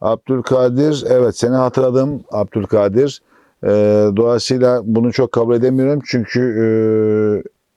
[0.01, 3.23] Abdülkadir evet seni hatırladım Abdülkadir.
[3.65, 3.69] Ee,
[4.17, 6.65] dolayısıyla bunu çok kabul edemiyorum çünkü e,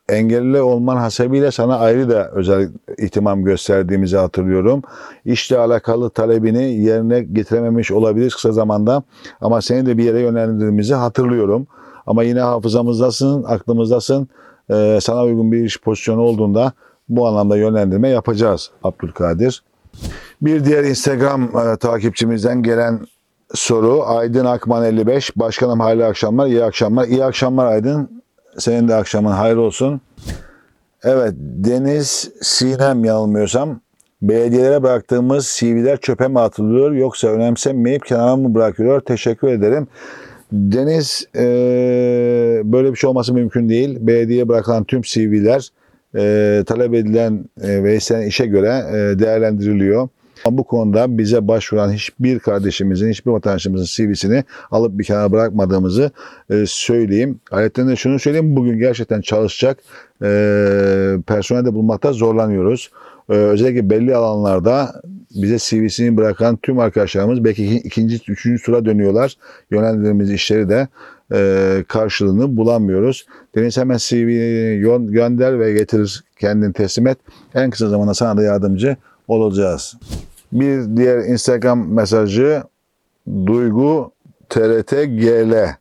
[0.10, 4.82] engelli olman hasebiyle sana ayrı da özel ihtimam gösterdiğimizi hatırlıyorum.
[5.26, 9.04] İşle alakalı talebini yerine getirememiş olabilir kısa zamanda
[9.42, 11.68] ama seni de bir yere yönlendirdiğimizi hatırlıyorum.
[12.08, 14.28] Ama yine hafızamızdasın, aklımızdasın.
[14.72, 16.74] Ee, sana uygun bir iş pozisyonu olduğunda
[17.10, 19.64] bu anlamda yönlendirme yapacağız Abdülkadir.
[20.42, 23.00] Bir diğer Instagram e, takipçimizden gelen
[23.54, 25.38] soru Aydın Akman 55.
[25.38, 27.08] Başkanım hayırlı akşamlar, iyi akşamlar.
[27.08, 28.24] İyi akşamlar Aydın.
[28.58, 30.02] Senin de akşamın hayır olsun.
[31.04, 33.80] Evet Deniz Sinem yanılmıyorsam
[34.22, 39.00] Belediyelere bıraktığımız CV'ler çöpe mi atılıyor yoksa önemsenmeyip kenara mı bırakıyorlar?
[39.00, 39.88] Teşekkür ederim.
[40.52, 41.42] Deniz e,
[42.64, 43.98] böyle bir şey olması mümkün değil.
[44.00, 45.70] Belediyeye bırakılan tüm CV'ler
[46.16, 50.10] e, talep edilen e, ve işe göre e, değerlendiriliyor.
[50.50, 56.12] Bu konuda bize başvuran hiçbir kardeşimizin, hiçbir vatandaşımızın CV'sini alıp bir kenara bırakmadığımızı
[56.50, 57.40] e, söyleyeyim.
[57.52, 59.78] Ayrıca de şunu söyleyeyim, bugün gerçekten çalışacak
[60.24, 60.28] e,
[61.28, 62.92] personel de bulmakta zorlanıyoruz.
[63.30, 65.02] E, özellikle belli alanlarda
[65.36, 69.36] bize CV'sini bırakan tüm arkadaşlarımız belki iki- ikinci, üçüncü tura dönüyorlar.
[69.72, 70.88] Yönlendirdiğimiz işleri de
[71.34, 73.26] e, karşılığını bulamıyoruz.
[73.56, 77.18] Deniz hemen CV'ni gö- gönder ve getirir kendini teslim et.
[77.56, 78.96] En kısa zamanda sana da yardımcı
[79.28, 79.96] olacağız.
[80.52, 82.64] Bir diğer Instagram mesajı
[83.46, 84.12] Duygu
[84.50, 85.76] TRT GL.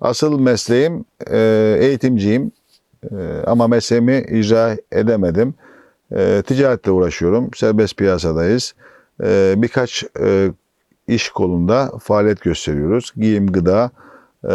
[0.00, 1.38] Asıl mesleğim e,
[1.80, 2.52] eğitimciyim
[3.12, 5.54] E, ama mesleğimi icra edemedim.
[6.16, 7.50] E, ticaretle uğraşıyorum.
[7.54, 8.74] Serbest piyasadayız.
[9.24, 10.50] E, birkaç e,
[11.08, 13.12] iş kolunda faaliyet gösteriyoruz.
[13.16, 13.90] Giyim, gıda
[14.44, 14.54] e,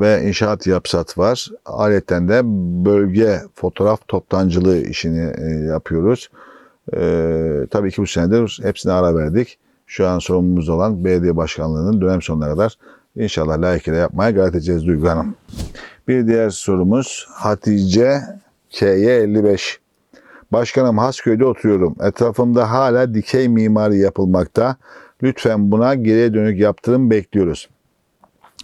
[0.00, 1.48] ve inşaat yapsat var.
[1.64, 2.40] Aletten de
[2.84, 6.30] bölge fotoğraf toptancılığı işini e, yapıyoruz.
[6.96, 9.58] Ee, tabii ki bu senedir hepsine ara verdik.
[9.86, 12.78] Şu an sorumlumuz olan belediye başkanlığının dönem sonuna kadar
[13.16, 15.34] inşallah layıkıyla yapmaya gayret edeceğiz Duygu Hanım.
[16.08, 18.20] Bir diğer sorumuz Hatice
[18.70, 19.80] KY 55.
[20.52, 21.96] Başkanım Hasköy'de oturuyorum.
[22.02, 24.76] Etrafımda hala dikey mimari yapılmakta.
[25.22, 27.68] Lütfen buna geriye dönük yaptırım bekliyoruz.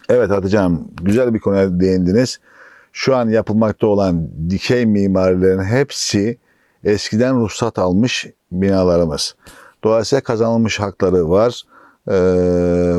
[0.08, 2.38] Evet Hatice Hanım güzel bir konuya değindiniz.
[2.92, 6.38] Şu an yapılmakta olan dikey mimarilerin hepsi
[6.86, 9.34] eskiden ruhsat almış binalarımız.
[9.84, 11.62] Dolayısıyla kazanılmış hakları var.
[12.08, 12.12] Ee,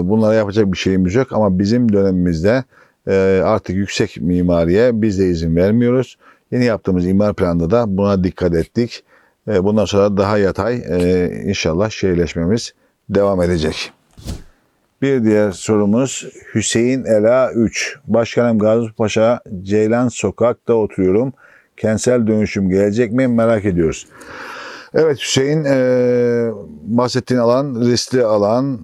[0.03, 2.63] bunlara yapacak bir şeyimiz yok ama bizim dönemimizde
[3.07, 6.17] e, artık yüksek mimariye biz de izin vermiyoruz.
[6.51, 9.03] Yeni yaptığımız imar planında da buna dikkat ettik.
[9.47, 12.73] E, bundan sonra daha yatay e, inşallah şehirleşmemiz
[13.09, 13.91] devam edecek.
[15.01, 17.99] Bir diğer sorumuz Hüseyin Ela 3.
[18.07, 21.33] Başkanım Gazi Paşa Ceylan Sokak'ta oturuyorum.
[21.77, 24.07] Kentsel dönüşüm gelecek mi merak ediyoruz.
[24.93, 26.51] Evet Hüseyin eee
[26.83, 28.79] bahsettiğin alan riskli alan.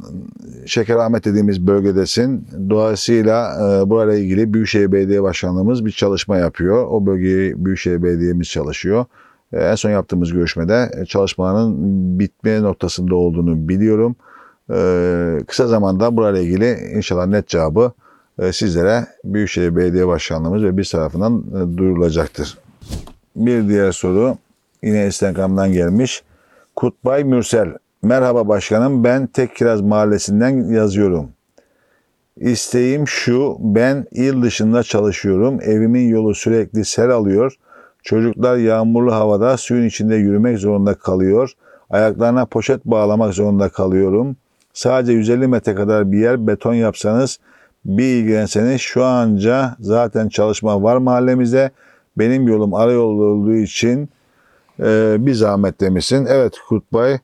[0.65, 2.47] Şekerahmet dediğimiz bölgedesin.
[2.69, 6.87] Dolayısıyla eee burayla ilgili Büyükşehir Belediye Başkanlığımız bir çalışma yapıyor.
[6.89, 9.05] O bölgeyi Büyükşehir Belediye'miz çalışıyor.
[9.53, 11.75] Eee, en son yaptığımız görüşmede e, çalışmaların
[12.19, 14.15] bitme noktasında olduğunu biliyorum.
[14.69, 17.91] Eee, kısa zamanda burayla ilgili inşallah net cevabı
[18.39, 22.57] e, sizlere Büyükşehir Belediye Başkanlığımız ve biz tarafından e, duyurulacaktır.
[23.35, 24.37] Bir diğer soru
[24.83, 26.23] yine Instagram'dan gelmiş.
[26.75, 27.67] Kutbay Mürsel.
[28.01, 31.29] Merhaba başkanım ben Tek Kiraz Mahallesi'nden yazıyorum.
[32.37, 35.59] İsteğim şu ben il dışında çalışıyorum.
[35.61, 37.53] Evimin yolu sürekli sel alıyor.
[38.03, 41.51] Çocuklar yağmurlu havada suyun içinde yürümek zorunda kalıyor.
[41.89, 44.35] Ayaklarına poşet bağlamak zorunda kalıyorum.
[44.73, 47.39] Sadece 150 metre kadar bir yer beton yapsanız
[47.85, 51.71] bir ilgilenseniz şu anca zaten çalışma var mahallemizde.
[52.17, 54.09] Benim yolum arayolu olduğu için
[54.79, 56.25] e, bir zahmet demişsin.
[56.25, 57.19] Evet Kutbay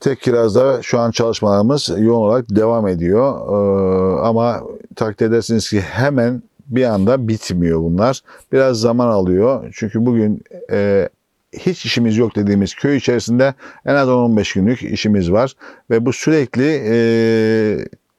[0.00, 3.34] tek kirazda şu an çalışmalarımız yoğun olarak devam ediyor.
[3.48, 4.62] E, ama
[4.96, 8.20] takdir edersiniz ki hemen bir anda bitmiyor bunlar.
[8.52, 9.72] Biraz zaman alıyor.
[9.74, 11.08] Çünkü bugün e,
[11.52, 13.54] hiç işimiz yok dediğimiz köy içerisinde
[13.86, 15.52] en az 10-15 günlük işimiz var.
[15.90, 16.96] Ve bu sürekli e,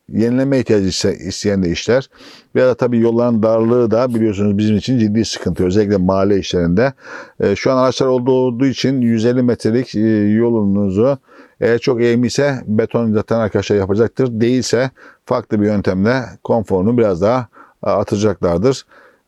[0.09, 2.09] yenileme ihtiyacı isteyen de işler.
[2.55, 5.65] Biraz da tabii yolların darlığı da biliyorsunuz bizim için ciddi sıkıntı.
[5.65, 6.93] Özellikle mahalle işlerinde.
[7.39, 11.17] E, şu an araçlar olduğu, için 150 metrelik e, yolunuzu
[11.61, 14.41] eğer çok eğimliyse beton zaten arkadaşlar yapacaktır.
[14.41, 14.91] Değilse
[15.25, 17.47] farklı bir yöntemle konforunu biraz daha
[17.85, 18.85] e, atacaklardır.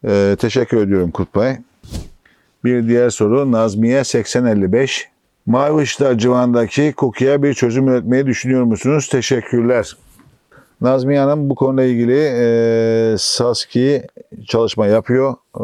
[0.08, 1.58] E, teşekkür ediyorum Kutbay.
[2.64, 5.10] Bir diğer soru Nazmiye 8055.
[5.46, 9.10] Mavi Işıklar civarındaki kokuya bir çözüm üretmeyi düşünüyor musunuz?
[9.12, 9.94] Teşekkürler.
[10.82, 14.08] Nazmiye Hanım bu konuyla ilgili e, SASKİ
[14.48, 15.36] çalışma yapıyor.
[15.60, 15.64] E,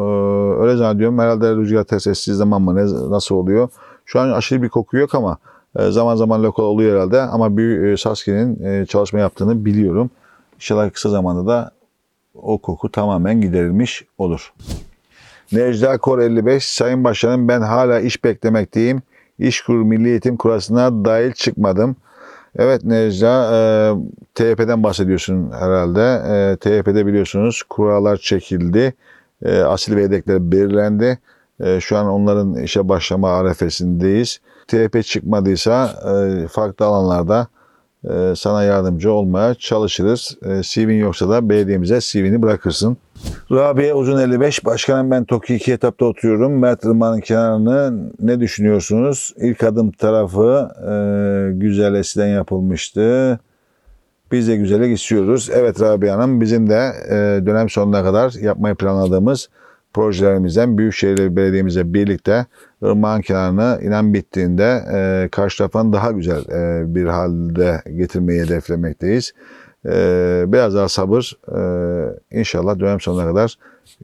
[0.61, 1.19] öyle zannediyorum.
[1.19, 3.69] Herhalde rüzgar test ettiği zaman mı ne, nasıl oluyor?
[4.05, 5.37] Şu an aşırı bir koku yok ama
[5.79, 7.21] e, zaman zaman lokal oluyor herhalde.
[7.21, 10.09] Ama bir e, SASKİ'nin e, çalışma yaptığını biliyorum.
[10.55, 11.71] İnşallah kısa zamanda da
[12.35, 14.53] o koku tamamen giderilmiş olur.
[15.51, 16.67] Necla Kor 55.
[16.67, 19.01] Sayın Başkanım ben hala iş beklemekteyim.
[19.39, 21.95] İşkur Milli Eğitim Kurası'na dahil çıkmadım.
[22.57, 23.59] Evet Necla, e,
[24.35, 26.21] TYP'den bahsediyorsun herhalde.
[26.33, 28.93] E, TYP'de biliyorsunuz kurallar çekildi.
[29.45, 31.19] E, asil ve yedekler belirlendi.
[31.59, 34.39] E, şu an onların işe başlama arefesindeyiz.
[34.67, 37.47] TYP çıkmadıysa e, farklı alanlarda
[38.09, 40.37] e, sana yardımcı olmaya çalışırız.
[40.45, 42.97] E, CV'nin yoksa da belediyemize CV'ni bırakırsın.
[43.51, 44.65] Rabia Uzun 55.
[44.65, 46.59] Başkanım ben Tokyo 2 etapta oturuyorum.
[46.59, 49.33] Mert Irmak'ın kenarını ne düşünüyorsunuz?
[49.37, 50.93] İlk adım tarafı e,
[51.59, 53.39] güzel eskiden yapılmıştı.
[54.31, 55.49] Biz de güzellik istiyoruz.
[55.53, 59.49] Evet Rabia Hanım bizim de e, dönem sonuna kadar yapmayı planladığımız
[59.93, 62.45] projelerimizden Büyükşehir Belediye'mizle birlikte
[62.81, 69.33] Irmak'ın kenarını inan bittiğinde e, karşı taraftan daha güzel e, bir halde getirmeyi hedeflemekteyiz.
[69.85, 71.37] E, biraz daha sabır.
[71.57, 71.59] E,
[72.39, 73.55] inşallah dönem sonuna kadar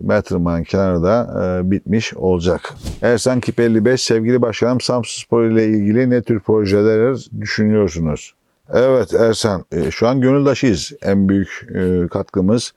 [0.02, 2.74] Mert Irmak'ın kenarı da e, bitmiş olacak.
[3.02, 8.34] Ersan Kip 55 sevgili başkanım Samsun Spor ile ilgili ne tür projeler düşünüyorsunuz?
[8.74, 10.92] Evet Ersan, e, şu an gönüldaşıyız.
[11.02, 12.74] En büyük e, katkımız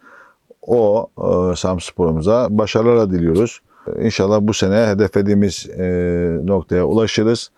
[0.62, 3.60] o e, Samspor'umuza başarılar diliyoruz.
[4.00, 5.84] İnşallah bu sene hedeflediğimiz e,
[6.44, 7.50] noktaya ulaşırız.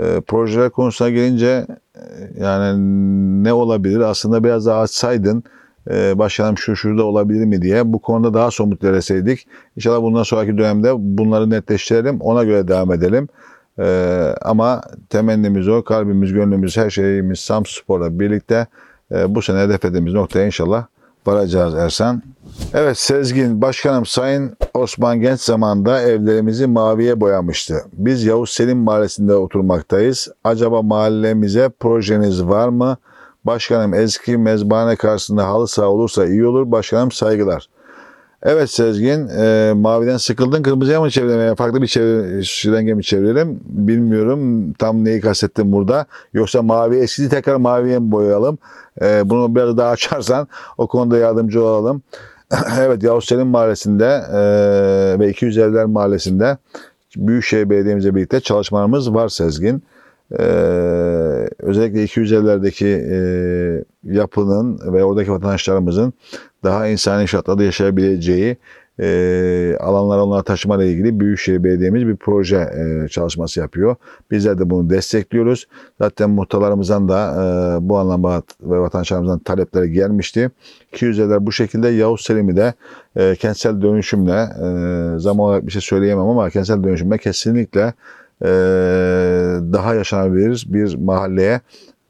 [0.00, 2.00] E, projeler konusuna gelince e,
[2.40, 2.78] yani
[3.44, 4.00] ne olabilir?
[4.00, 5.42] Aslında biraz daha açsaydın
[5.90, 9.46] e, başkanım şu şurada olabilir mi diye bu konuda daha somut vereseydik.
[9.76, 12.20] İnşallah bundan sonraki dönemde bunları netleştirelim.
[12.20, 13.28] Ona göre devam edelim.
[13.78, 18.66] Ee, ama temennimiz o, kalbimiz, gönlümüz, her şeyimiz Samspor'la birlikte
[19.12, 20.86] e, bu sene hedeflediğimiz noktaya inşallah
[21.26, 22.22] varacağız Ersan.
[22.74, 27.74] Evet Sezgin, başkanım Sayın Osman Genç zamanında evlerimizi maviye boyamıştı.
[27.92, 30.28] Biz Yavuz Selim Mahallesi'nde oturmaktayız.
[30.44, 32.96] Acaba mahallemize projeniz var mı?
[33.44, 36.70] Başkanım eski mezbahane karşısında halı saha olursa iyi olur.
[36.70, 37.68] Başkanım saygılar.
[38.48, 40.62] Evet Sezgin, e, maviden sıkıldın.
[40.62, 43.60] Kırmızıya mı çevirmeye, farklı bir çevir, renge mi çevirelim?
[43.64, 46.06] Bilmiyorum tam neyi kastettim burada.
[46.32, 48.58] Yoksa mavi eskidi tekrar maviye mi boyayalım?
[49.02, 52.02] E, bunu biraz daha açarsan o konuda yardımcı olalım.
[52.80, 54.40] evet Yavuz Selim Mahallesi'nde e,
[55.20, 56.56] ve 200 Evler Mahallesi'nde
[57.16, 59.82] Büyükşehir Belediye'mizle birlikte çalışmalarımız var Sezgin.
[60.32, 63.18] Ee, özellikle 200 evlerdeki e,
[64.04, 66.12] yapının ve oradaki vatandaşlarımızın
[66.66, 68.56] daha insani şartlarda yaşayabileceği
[69.00, 73.96] e, alanlara onlara taşıma ile ilgili Büyükşehir Belediye'miz bir proje e, çalışması yapıyor.
[74.30, 75.66] Bizler de bunu destekliyoruz.
[76.00, 80.50] Zaten muhtarlarımızdan da e, bu anlamda ve vatandaşlarımızdan talepleri gelmişti.
[80.92, 82.74] 200 evler bu şekilde Yavuz Selim'i de
[83.16, 87.94] e, kentsel dönüşümle e, zaman olarak bir şey söyleyemem ama kentsel dönüşümle kesinlikle
[88.42, 88.48] e,
[89.72, 91.60] daha yaşanabilir bir mahalleye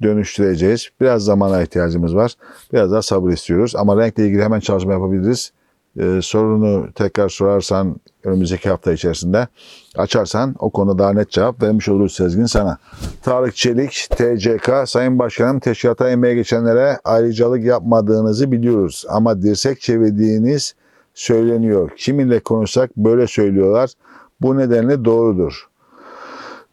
[0.03, 0.89] dönüştüreceğiz.
[1.01, 2.33] Biraz zamana ihtiyacımız var.
[2.73, 3.77] Biraz daha sabır istiyoruz.
[3.77, 5.53] Ama renkle ilgili hemen çalışma yapabiliriz.
[5.99, 9.49] Ee, sorunu tekrar sorarsan önümüzdeki hafta içerisinde
[9.97, 12.79] açarsan o konuda daha net cevap vermiş oluruz Sezgin sana.
[13.23, 19.05] Tarık Çelik, TCK, Sayın Başkanım teşkilata emeğe geçenlere ayrıcalık yapmadığınızı biliyoruz.
[19.09, 20.75] Ama dirsek çevirdiğiniz
[21.15, 21.91] söyleniyor.
[21.97, 23.91] Kiminle konuşsak böyle söylüyorlar.
[24.41, 25.69] Bu nedenle doğrudur.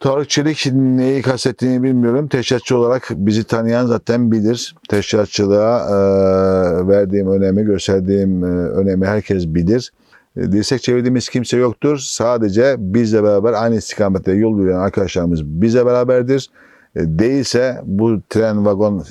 [0.00, 2.28] Tarık Çelik neyi kastettiğini bilmiyorum.
[2.28, 4.74] Teşkilatçı olarak bizi tanıyan zaten bilir.
[4.88, 9.92] Teşkilatçılığa e, verdiğim önemi, gösterdiğim e, önemi herkes bilir.
[10.36, 11.98] E, dirsek çevirdiğimiz kimse yoktur.
[11.98, 16.50] Sadece bizle beraber aynı istikamette yol yürüyen arkadaşlarımız bize beraberdir.
[16.96, 19.04] E, değilse bu tren, vagon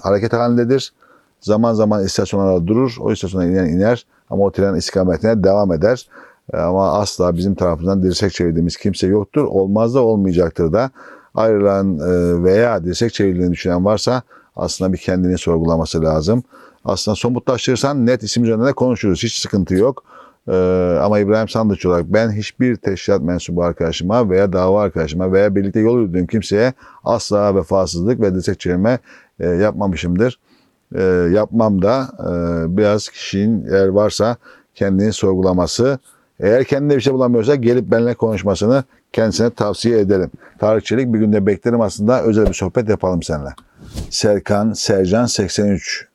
[0.00, 0.92] hareket halindedir.
[1.40, 2.96] Zaman zaman istasyonlarda durur.
[3.00, 6.06] O istasyona iner iner ama o tren istikametine devam eder.
[6.52, 9.44] E, ama asla bizim tarafımızdan dirsek çevirdiğimiz kimse yoktur.
[9.44, 10.90] Olmaz da olmayacaktır da.
[11.34, 14.22] Ayrılan e, veya dirsek çevirdiğini düşünen varsa
[14.56, 16.42] aslında bir kendini sorgulaması lazım.
[16.84, 19.22] Aslında somutlaştırırsan net isim üzerinde konuşuruz.
[19.22, 20.04] Hiç sıkıntı yok.
[20.48, 25.80] Ee, ama İbrahim Sandıç olarak ben hiçbir teşkilat mensubu arkadaşıma veya dava arkadaşıma veya birlikte
[25.80, 26.72] yol yürüdüğüm kimseye
[27.04, 28.98] asla vefasızlık ve dirsek çevirme
[29.40, 30.38] e, yapmamışımdır.
[30.94, 32.32] E, yapmam da e,
[32.76, 34.36] biraz kişinin eğer varsa
[34.74, 35.98] kendini sorgulaması
[36.40, 40.30] eğer kendine bir şey bulamıyorsa gelip benimle konuşmasını kendisine tavsiye ederim.
[40.58, 43.50] Tarık Çelik bir günde beklerim aslında özel bir sohbet yapalım seninle.
[44.10, 46.08] Serkan Sercan 83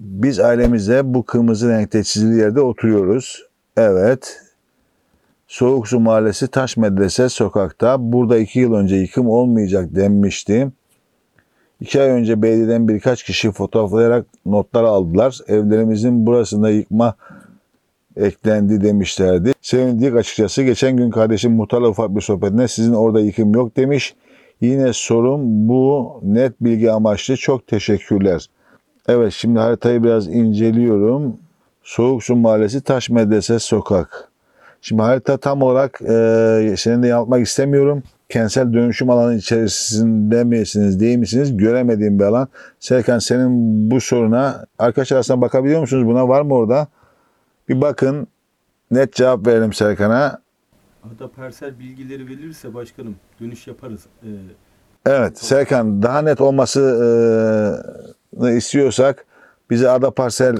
[0.00, 3.42] Biz ailemizle bu kırmızı renkte çizili yerde oturuyoruz.
[3.76, 4.42] Evet.
[5.48, 7.96] Soğuk Su Mahallesi Taş Medrese sokakta.
[8.12, 10.68] Burada iki yıl önce yıkım olmayacak denmişti.
[11.80, 15.38] İki ay önce belediyeden birkaç kişi fotoğraflayarak notlar aldılar.
[15.48, 17.14] Evlerimizin burasında yıkma
[18.16, 19.52] eklendi demişlerdi.
[19.62, 20.62] Sevindik açıkçası.
[20.62, 24.14] Geçen gün kardeşim muhtarla ufak bir sohbetine sizin orada yıkım yok demiş.
[24.60, 27.36] Yine sorum bu net bilgi amaçlı.
[27.36, 28.46] Çok teşekkürler.
[29.08, 31.36] Evet şimdi haritayı biraz inceliyorum.
[31.82, 34.28] Soğuk Su Mahallesi Taş Medrese Sokak.
[34.80, 38.02] Şimdi harita tam olarak e, senin de yanıltmak istemiyorum.
[38.28, 42.48] Kentsel dönüşüm alanı içerisinde misiniz değil misiniz göremediğim bir alan.
[42.80, 43.50] Serkan senin
[43.90, 46.88] bu soruna arkadaşlar arasında bakabiliyor musunuz buna var mı orada?
[47.68, 48.26] Bir bakın
[48.90, 50.40] net cevap verelim Serkan'a.
[51.02, 54.00] Hatta parsel bilgileri verilirse başkanım dönüş yaparız.
[54.22, 54.26] Ee,
[55.06, 57.82] Evet Serkan daha net olmasını
[58.56, 59.24] istiyorsak
[59.70, 60.56] bize ada parsel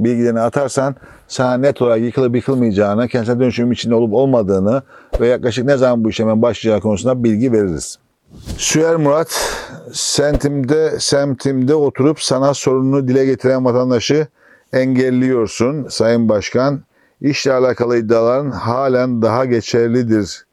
[0.00, 0.96] bilgilerini atarsan
[1.28, 4.82] sana net olarak yıkılıp yıkılmayacağını, kentsel dönüşüm içinde olup olmadığını
[5.20, 7.98] ve yaklaşık ne zaman bu işlemin başlayacağı konusunda bilgi veririz.
[8.56, 9.58] Süer Murat,
[9.92, 14.26] semtimde, semtimde oturup sana sorununu dile getiren vatandaşı
[14.74, 16.82] engelliyorsun Sayın Başkan.
[17.20, 20.46] İşle alakalı iddiaların halen daha geçerlidir.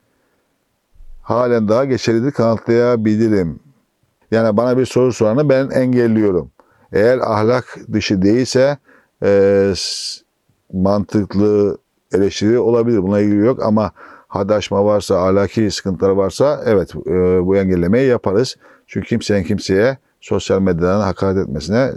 [1.21, 3.59] Halen daha geçerlidir kanıtlayabilirim.
[4.31, 6.51] Yani bana bir soru soranı ben engelliyorum.
[6.93, 8.77] Eğer ahlak dışı değilse
[9.23, 9.73] e,
[10.73, 11.77] mantıklı
[12.13, 13.03] eleştiri olabilir.
[13.03, 13.91] Buna ilgili yok ama
[14.27, 18.55] hadaşma varsa, ahlaki sıkıntılar varsa evet e, bu engellemeyi yaparız.
[18.87, 21.95] Çünkü kimsenin kimseye sosyal medyadan hakaret etmesine e,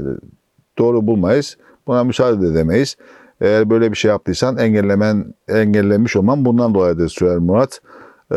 [0.78, 1.56] doğru bulmayız.
[1.86, 2.96] Buna müsaade de edemeyiz.
[3.40, 7.80] Eğer böyle bir şey yaptıysan engellemen, engellenmiş olman bundan dolayıdır Süher Murat.
[8.32, 8.36] Ee,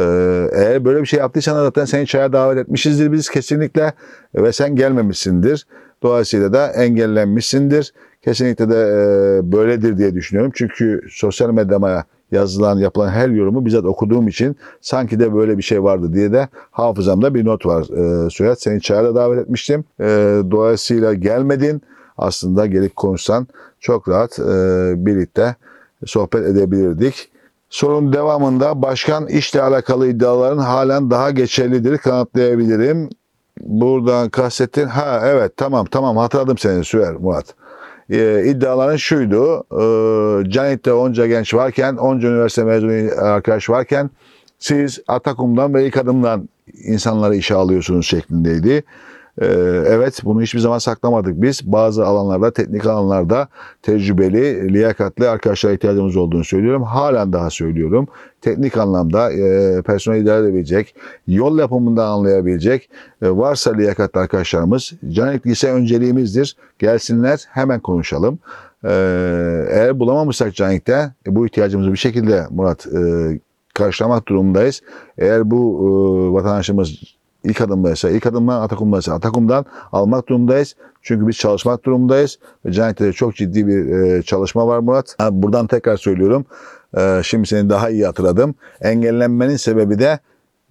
[0.54, 3.94] eğer böyle bir şey yaptıysan zaten seni çaya davet etmişizdir biz kesinlikle
[4.36, 5.68] ve sen gelmemişsindir.
[6.04, 7.94] Dolayısıyla da engellenmişsindir.
[8.22, 10.52] Kesinlikle de e, böyledir diye düşünüyorum.
[10.56, 15.84] Çünkü sosyal medyama yazılan, yapılan her yorumu bizzat okuduğum için sanki de böyle bir şey
[15.84, 17.84] vardı diye de hafızamda bir not var.
[17.84, 19.84] Ee, Sürat seni da davet etmiştim.
[20.00, 21.82] Ee, dolayısıyla gelmedin.
[22.18, 23.48] Aslında gelip konuşsan
[23.80, 24.44] çok rahat e,
[25.06, 25.56] birlikte
[26.06, 27.30] sohbet edebilirdik.
[27.70, 33.10] Sorun devamında başkan işle alakalı iddiaların halen daha geçerlidir kanıtlayabilirim.
[33.62, 34.88] Buradan kastettin.
[34.88, 37.56] Ha evet tamam tamam hatırladım seni Süer Murat.
[38.10, 39.64] Ee, iddiaların şuydu.
[39.72, 44.10] E, Canit'te onca genç varken, onca üniversite mezunu arkadaş varken
[44.60, 46.50] siz Atakum'dan ve ilk adımdan
[46.84, 48.84] insanları işe alıyorsunuz şeklindeydi.
[49.42, 49.46] Ee,
[49.88, 51.72] evet bunu hiçbir zaman saklamadık biz.
[51.72, 53.48] Bazı alanlarda, teknik alanlarda
[53.82, 56.84] tecrübeli, liyakatli arkadaşlara ihtiyacımız olduğunu söylüyorum.
[56.84, 58.08] Halen daha söylüyorum.
[58.42, 60.96] Teknik anlamda e, personel idare edebilecek,
[61.28, 62.90] yol yapımında anlayabilecek
[63.22, 66.56] e, varsa liyakatli arkadaşlarımız Canik Lise önceliğimizdir.
[66.80, 68.40] Gelsinler hemen konuşalım.
[68.84, 68.90] Ee,
[69.70, 73.00] eğer bulamamışsak Canik'te e, bu ihtiyacımızı bir şekilde Murat e,
[73.74, 74.82] karşılamak durumundayız.
[75.18, 77.17] Eğer bu e, vatandaşımız
[77.48, 80.76] ilk adımdaysa, ilk adımdan Atakum'daysa Atakum'dan almak durumundayız.
[81.02, 82.40] Çünkü biz çalışmak durumundayız.
[82.66, 85.16] Ve Canet'te de çok ciddi bir e, çalışma var Murat.
[85.18, 86.46] Ha, buradan tekrar söylüyorum.
[86.98, 88.56] E, şimdi seni daha iyi hatırladım.
[88.82, 90.20] Engellenmenin sebebi de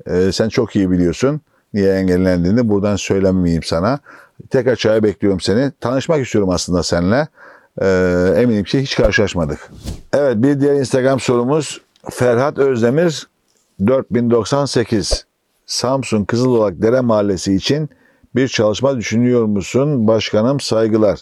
[0.06, 1.40] e, sen çok iyi biliyorsun.
[1.74, 3.98] Niye engellendiğini buradan söylemeyeyim sana.
[4.50, 5.72] Tekrar çaya bekliyorum seni.
[5.80, 7.28] Tanışmak istiyorum aslında seninle.
[7.82, 7.86] E,
[8.36, 9.70] eminim ki hiç karşılaşmadık.
[10.12, 13.26] Evet bir diğer Instagram sorumuz Ferhat Özdemir
[13.86, 15.26] 4098
[15.66, 17.90] Samsun Kızılolak Dere Mahallesi için
[18.34, 20.06] bir çalışma düşünüyor musun?
[20.06, 21.20] Başkanım saygılar.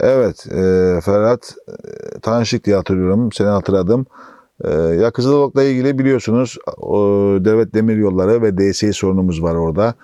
[0.00, 3.32] Evet e, Ferhat e, tanıştık diye hatırlıyorum.
[3.32, 4.06] Seni hatırladım.
[4.64, 6.98] E, ya Kızılolak'la ilgili biliyorsunuz o,
[7.40, 9.94] devlet demir yolları ve DSİ sorunumuz var orada.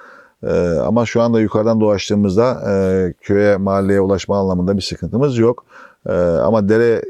[0.43, 2.75] E, ama şu anda yukarıdan dolaştığımızda e,
[3.21, 5.65] köye mahalleye ulaşma anlamında bir sıkıntımız yok.
[6.07, 7.03] E, ama dere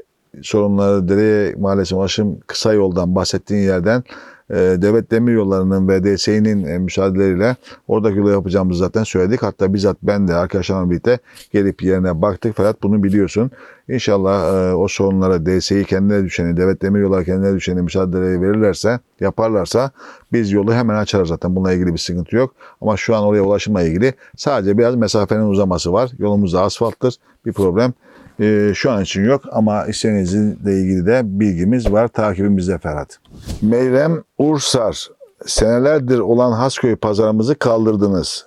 [0.43, 4.05] sorunları, dere mahallesi ulaşım kısa yoldan bahsettiğin yerden
[4.53, 7.57] devlet demir yollarının ve DSİ'nin e, müsaadeleriyle
[7.89, 9.43] oradaki yolu yapacağımızı zaten söyledik.
[9.43, 11.19] Hatta bizzat ben de arkadaşlarımla birlikte
[11.53, 12.55] gelip yerine baktık.
[12.57, 13.51] Fakat bunu biliyorsun.
[13.89, 19.91] İnşallah e, o sorunlara DSİ kendine düşeni, devlet demir yolları kendine düşeni mücadeleyi verirlerse, yaparlarsa
[20.33, 21.57] biz yolu hemen açarız zaten.
[21.57, 22.55] Bununla ilgili bir sıkıntı yok.
[22.81, 26.11] Ama şu an oraya ulaşımla ilgili sadece biraz mesafenin uzaması var.
[26.19, 27.15] Yolumuz da asfalttır.
[27.47, 27.93] Bir problem
[28.41, 32.09] e, şu an için yok ama işlerinizle ilgili de bilgimiz var.
[32.09, 33.19] Takibimizde Ferhat.
[33.63, 35.09] Meyrem Ursar.
[35.47, 38.47] Senelerdir olan Hasköy pazarımızı kaldırdınız.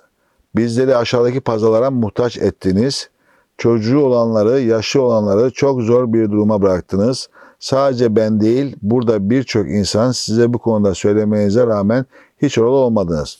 [0.56, 3.10] Bizleri aşağıdaki pazarlara muhtaç ettiniz.
[3.58, 7.28] Çocuğu olanları, yaşlı olanları çok zor bir duruma bıraktınız.
[7.58, 12.06] Sadece ben değil, burada birçok insan size bu konuda söylemenize rağmen
[12.42, 13.38] hiç oralı olmadınız.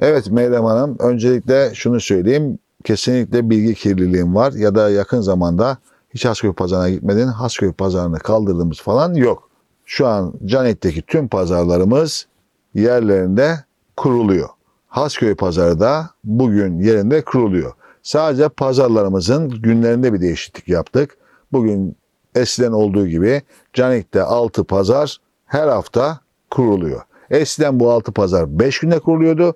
[0.00, 2.58] Evet Meyrem Hanım, öncelikle şunu söyleyeyim.
[2.88, 5.78] Kesinlikle bilgi kirliliğim var ya da yakın zamanda
[6.14, 9.50] hiç Hasköy pazarına gitmedin, Hasköy pazarını kaldırdığımız falan yok.
[9.84, 12.26] Şu an Canet'teki tüm pazarlarımız
[12.74, 13.64] yerlerinde
[13.96, 14.48] kuruluyor.
[14.86, 17.72] Hasköy pazarı da bugün yerinde kuruluyor.
[18.02, 21.16] Sadece pazarlarımızın günlerinde bir değişiklik yaptık.
[21.52, 21.96] Bugün
[22.34, 26.20] eskiden olduğu gibi Canik'te 6 pazar her hafta
[26.50, 27.02] kuruluyor.
[27.30, 29.54] Eskiden bu 6 pazar 5 günde kuruluyordu.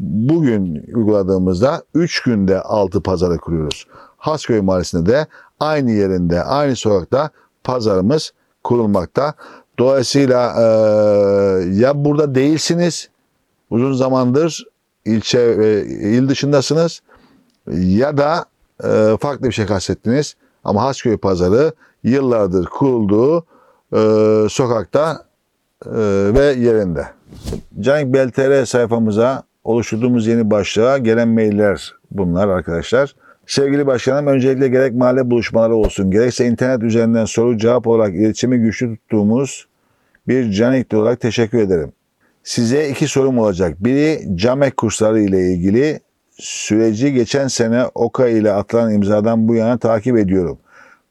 [0.00, 3.86] Bugün uyguladığımızda 3 günde 6 pazarı kuruyoruz.
[4.16, 5.26] Hasköy Mahallesi'nde de
[5.60, 7.30] aynı yerinde, aynı sokakta
[7.64, 8.32] pazarımız
[8.64, 9.34] kurulmakta.
[9.78, 10.64] Dolayısıyla e,
[11.74, 13.08] ya burada değilsiniz,
[13.70, 14.64] uzun zamandır
[15.04, 17.00] ilçe ve il dışındasınız
[17.72, 18.44] ya da
[18.84, 20.36] e, farklı bir şey kastettiniz.
[20.64, 21.72] Ama Hasköy Pazarı
[22.04, 23.44] yıllardır kurulduğu
[23.92, 25.26] e, sokakta
[25.86, 25.90] e,
[26.34, 27.06] ve yerinde.
[27.80, 33.14] Canik BLTR sayfamıza oluşturduğumuz yeni başlığa gelen mailler bunlar arkadaşlar.
[33.46, 38.96] Sevgili başkanım öncelikle gerek mahalle buluşmaları olsun gerekse internet üzerinden soru cevap olarak iletişimi güçlü
[38.96, 39.66] tuttuğumuz
[40.28, 41.92] bir canikli olarak teşekkür ederim.
[42.44, 43.84] Size iki sorum olacak.
[43.84, 46.00] Biri CAMEK kursları ile ilgili
[46.30, 50.58] süreci geçen sene OKA ile atılan imzadan bu yana takip ediyorum.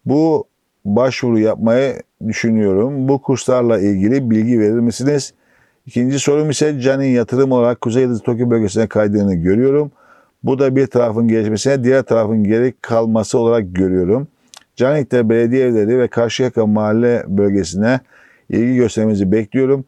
[0.06, 0.48] Bu
[0.86, 3.08] başvuru yapmayı düşünüyorum.
[3.08, 5.34] Bu kurslarla ilgili bilgi verir misiniz?
[5.86, 9.92] İkinci sorum ise Can'in yatırım olarak Kuzey Yıldız Tokyo bölgesine kaydığını görüyorum.
[10.44, 14.28] Bu da bir tarafın gelişmesine diğer tarafın geri kalması olarak görüyorum.
[14.76, 18.00] Canik'te belediye evleri ve Karşıyaka mahalle bölgesine
[18.50, 19.86] ilgi göstermenizi bekliyorum.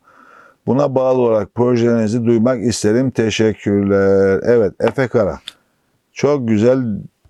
[0.67, 3.11] Buna bağlı olarak projelerinizi duymak isterim.
[3.11, 4.39] Teşekkürler.
[4.43, 5.39] Evet Efe Kara.
[6.13, 6.79] Çok güzel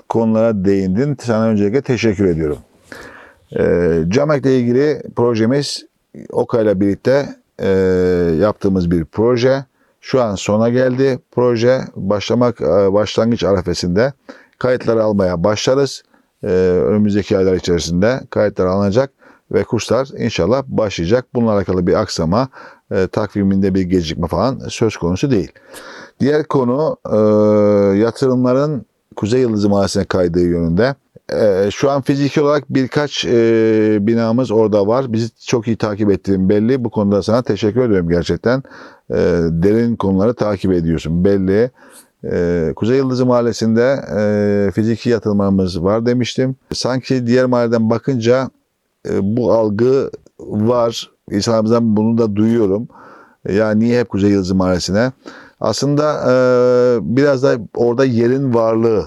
[0.09, 1.17] konulara değindin.
[1.21, 2.57] Sana öncelikle teşekkür ediyorum.
[3.59, 5.85] Ee, Camek'le ilgili projemiz
[6.31, 7.25] OKA birlikte
[7.61, 7.69] e,
[8.39, 9.65] yaptığımız bir proje.
[10.01, 11.19] Şu an sona geldi.
[11.31, 14.13] Proje başlamak e, başlangıç arefesinde
[14.59, 16.03] kayıtları almaya başlarız.
[16.43, 16.47] Ee,
[16.87, 19.11] önümüzdeki aylar içerisinde kayıtlar alınacak
[19.51, 21.25] ve kurslar inşallah başlayacak.
[21.33, 22.47] Bununla alakalı bir aksama,
[22.91, 25.51] e, takviminde bir gecikme falan söz konusu değil.
[26.19, 27.17] Diğer konu e,
[27.97, 28.85] yatırımların
[29.15, 30.95] Kuzey Yıldızı Mahallesi'ne kaydığı yönünde.
[31.33, 35.13] E, şu an fiziki olarak birkaç e, binamız orada var.
[35.13, 36.83] Bizi çok iyi takip ettiğin belli.
[36.83, 38.63] Bu konuda sana teşekkür ediyorum gerçekten.
[39.09, 39.15] E,
[39.49, 41.71] derin konuları takip ediyorsun belli.
[42.31, 46.55] E, Kuzey Yıldızı Mahallesi'nde e, fiziki yatırımlarımız var demiştim.
[46.73, 48.49] Sanki diğer mahalleden bakınca
[49.09, 51.11] e, bu algı var.
[51.31, 52.87] İnsanlarımızdan bunu da duyuyorum.
[53.45, 55.11] E, ya niye hep Kuzey Yıldızı Mahallesi'ne?
[55.61, 56.33] Aslında e,
[57.01, 59.05] biraz da orada yerin varlığı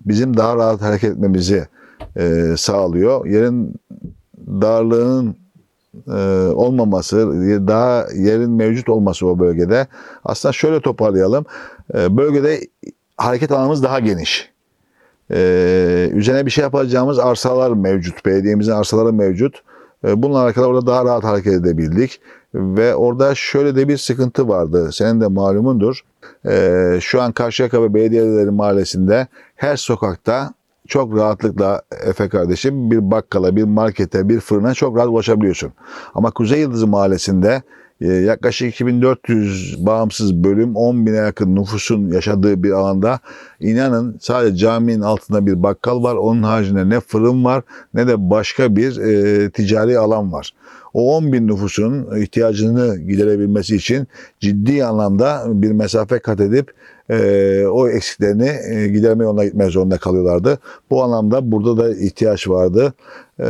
[0.00, 1.66] bizim daha rahat hareket etmemizi
[2.16, 3.26] e, sağlıyor.
[3.26, 3.74] Yerin
[4.38, 5.36] darlığının
[6.08, 6.20] e,
[6.54, 7.16] olmaması,
[7.68, 9.86] daha yerin mevcut olması o bölgede.
[10.24, 11.44] Aslında şöyle toparlayalım.
[11.94, 12.60] E, bölgede
[13.16, 14.50] hareket alanımız daha geniş.
[15.32, 18.26] Ee, üzerine bir şey yapacağımız arsalar mevcut.
[18.26, 19.62] Belediyemizin arsaları mevcut.
[20.04, 22.20] Ee, bununla alakalı orada daha rahat hareket edebildik.
[22.54, 24.90] Ve orada şöyle de bir sıkıntı vardı.
[24.92, 26.00] Senin de malumundur.
[26.46, 29.26] Ee, şu an Karşıyaka ve Belediyeleri Mahallesi'nde
[29.56, 30.54] her sokakta
[30.88, 35.72] çok rahatlıkla Efe kardeşim bir bakkala, bir markete, bir fırına çok rahat ulaşabiliyorsun.
[36.14, 37.62] Ama Kuzey Yıldızı Mahallesi'nde e,
[38.00, 43.20] yaklaşık 2400 bağımsız bölüm 10 bine yakın nüfusun yaşadığı bir alanda
[43.60, 46.14] inanın sadece caminin altında bir bakkal var.
[46.14, 47.62] Onun haricinde ne fırın var
[47.94, 50.54] ne de başka bir e, ticari alan var.
[50.94, 54.06] O 10 bin nüfusun ihtiyacını giderebilmesi için
[54.40, 56.72] ciddi anlamda bir mesafe kat edip
[57.10, 60.58] e, o eksiklerini e, giderme yoluna gitmek zorunda kalıyorlardı.
[60.90, 62.92] Bu anlamda burada da ihtiyaç vardı.
[63.40, 63.44] E,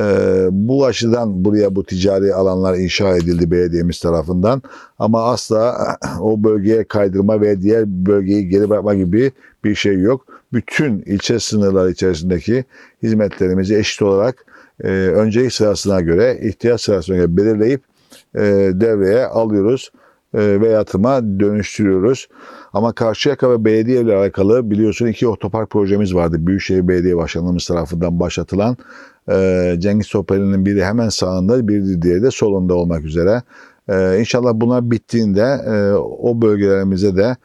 [0.50, 4.62] bu açıdan buraya bu ticari alanlar inşa edildi belediyemiz tarafından.
[4.98, 5.76] Ama asla
[6.20, 9.32] o bölgeye kaydırma ve diğer bölgeyi geri bırakma gibi
[9.64, 10.26] bir şey yok.
[10.52, 12.64] Bütün ilçe sınırları içerisindeki
[13.02, 14.44] hizmetlerimizi eşit olarak
[14.84, 17.80] e, öncelik sırasına göre, ihtiyaç sırasına göre belirleyip
[18.34, 18.40] e,
[18.74, 19.90] devreye alıyoruz
[20.34, 22.28] ve yatıma dönüştürüyoruz.
[22.72, 26.36] Ama Karşıyaka ve belediye ile alakalı biliyorsun iki otopark projemiz vardı.
[26.40, 28.76] Büyükşehir Belediye Başkanlığımız tarafından başlatılan
[29.30, 33.42] e, Cengiz Topeli'nin biri hemen sağında, bir diğeri de solunda olmak üzere.
[33.88, 37.36] E, inşallah bunlar bittiğinde e, o bölgelerimize de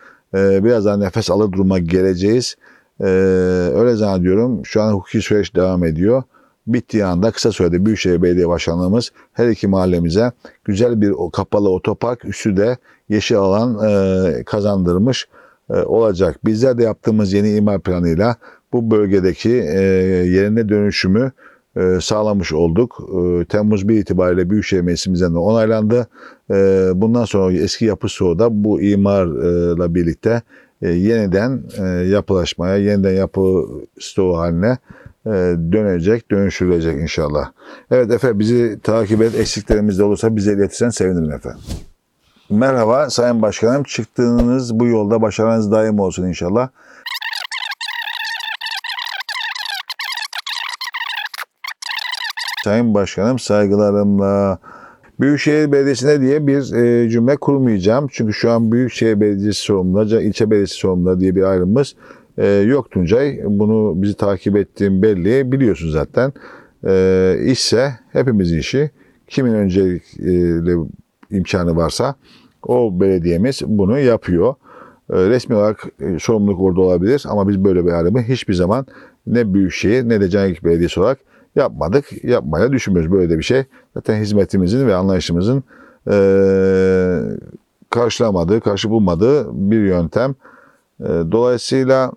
[0.64, 2.56] biraz daha nefes alır duruma geleceğiz.
[3.00, 4.66] Öyle zannediyorum.
[4.66, 6.24] Şu an hukuki süreç devam ediyor
[6.68, 10.32] bittiği anda kısa sürede Büyükşehir Belediye Başkanlığımız her iki mahallemize
[10.64, 12.78] güzel bir kapalı otopark üstü de
[13.10, 15.28] yeşil alan e, kazandırmış
[15.70, 16.46] e, olacak.
[16.46, 18.36] Bizler de yaptığımız yeni imar planıyla
[18.74, 19.80] bu bölgedeki e,
[20.26, 21.32] yerine dönüşümü
[21.78, 23.10] e, sağlamış olduk.
[23.42, 26.08] E, Temmuz 1 itibariyle Büyükşehir Meclisimizden de onaylandı.
[26.52, 30.42] E, bundan sonra eski yapı stoğu da bu imarla birlikte
[30.82, 33.66] e, yeniden e, yapılaşmaya, yeniden yapı
[34.00, 34.78] stoğu haline
[35.72, 37.52] dönecek, dönüştürülecek inşallah.
[37.92, 39.36] Evet Efe bizi takip et.
[39.36, 41.62] Eksiklerimiz de olursa bize iletirsen sevinirim efendim.
[42.50, 43.84] Merhaba Sayın Başkanım.
[43.84, 46.70] Çıktığınız bu yolda başarınız daim olsun inşallah.
[52.64, 54.60] Sayın Başkanım saygılarımla
[55.20, 58.08] Büyükşehir Belediyesi'ne diye bir e, cümle kurmayacağım.
[58.12, 61.96] Çünkü şu an Büyükşehir Belediyesi sorumluluğunda, ilçe belediyesi sorumluluğunda diye bir ayrımımız
[62.38, 63.40] e, yok Tuncay.
[63.46, 65.52] Bunu bizi takip ettiğim belli.
[65.52, 66.34] Biliyorsun zaten.
[66.88, 68.90] E, işse hepimizin işi.
[69.28, 70.78] Kimin öncelikli
[71.32, 72.16] imkanı varsa
[72.68, 74.56] o belediyemiz bunu yapıyor.
[75.10, 78.86] E, resmi olarak e, sorumluluk orada olabilir ama biz böyle bir ayrımı hiçbir zaman
[79.28, 81.20] ne Büyükşehir ne de Caniklik Belediyesi olarak
[81.56, 82.24] yapmadık.
[82.24, 83.64] Yapmaya düşünmüyoruz böyle de bir şey.
[83.94, 85.64] Zaten hizmetimizin ve anlayışımızın
[86.12, 86.18] e,
[87.90, 90.36] karşılamadığı, karşı bulmadığı bir yöntem.
[91.00, 92.12] E, dolayısıyla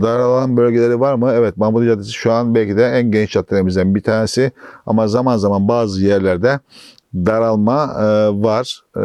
[0.00, 1.30] daralan bölgeleri var mı?
[1.34, 4.52] Evet Mahmudiye Caddesi şu an belki de en geniş caddelerimizden bir tanesi.
[4.86, 6.60] Ama zaman zaman bazı yerlerde
[7.14, 8.04] daralma e,
[8.42, 8.82] var.
[8.96, 9.00] E,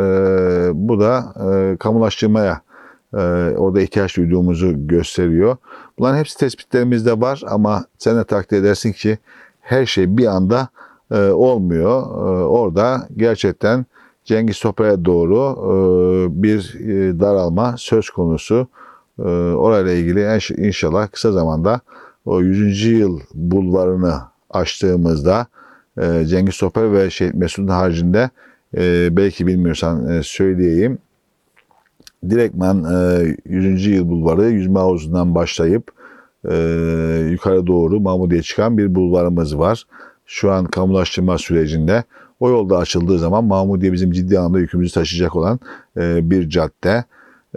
[0.74, 2.62] bu da e, kamulaştırmaya
[3.14, 3.18] e,
[3.58, 5.58] orada ihtiyaç duyduğumuzu gösteriyor.
[6.00, 9.18] Bunların hepsi tespitlerimizde var ama sen de takdir edersin ki
[9.62, 10.68] her şey bir anda
[11.12, 12.02] e, olmuyor.
[12.02, 13.86] E, orada gerçekten
[14.26, 15.74] Cengiz Toprak'a doğru e,
[16.44, 18.68] bir e, daralma söz konusu.
[19.20, 21.82] E, orayla ilgili inş- inşallah kısa zamanda
[22.26, 22.86] o 100.
[22.86, 25.48] yıl bulvarını açtığımızda
[26.02, 28.30] e, Cengiz Toprak ve Şehit Mesut'un haricinde
[28.78, 30.98] e, belki bilmiyorsan e, söyleyeyim.
[32.30, 33.86] Direktman e, 100.
[33.86, 35.92] yıl bulvarı yüzme havuzundan başlayıp
[37.32, 39.84] yukarı doğru Mahmudiye çıkan bir bulvarımız var.
[40.26, 42.04] Şu an kamulaştırma sürecinde.
[42.40, 45.60] O yolda açıldığı zaman Mahmudiye bizim ciddi anlamda yükümüzü taşıyacak olan
[45.98, 47.04] bir cadde.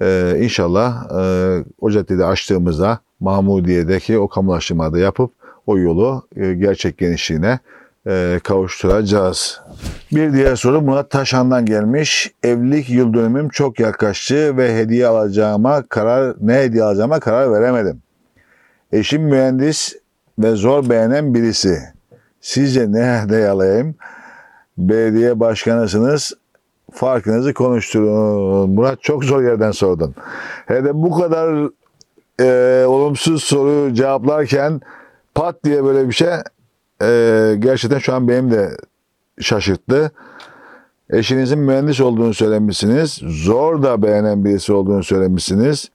[0.03, 5.33] E, inşallah e, o caddeyi de açtığımızda Mahmudiye'deki o kamulaştırmayı da yapıp
[5.67, 7.59] o yolu e, gerçek genişliğine
[8.07, 9.61] e, kavuşturacağız.
[10.13, 12.33] Bir diğer soru Murat Taşan'dan gelmiş.
[12.43, 18.03] Evlilik yıl dönümüm çok yaklaştı ve hediye alacağıma karar ne hediye alacağıma karar veremedim.
[18.93, 19.97] Eşim mühendis
[20.39, 21.79] ve zor beğenen birisi.
[22.41, 23.95] Sizce ne hediye alayım?
[24.79, 26.33] Belediye başkanısınız.
[26.97, 28.71] Farkınızı konuşturun.
[28.71, 30.15] Murat çok zor yerden sordun.
[30.67, 31.71] Hele bu kadar
[32.41, 34.81] e, olumsuz soru cevaplarken
[35.35, 36.29] pat diye böyle bir şey
[37.03, 38.71] e, gerçekten şu an benim de
[39.41, 40.11] şaşırttı.
[41.11, 43.21] Eşinizin mühendis olduğunu söylemişsiniz.
[43.23, 45.91] Zor da beğenen birisi olduğunu söylemişsiniz.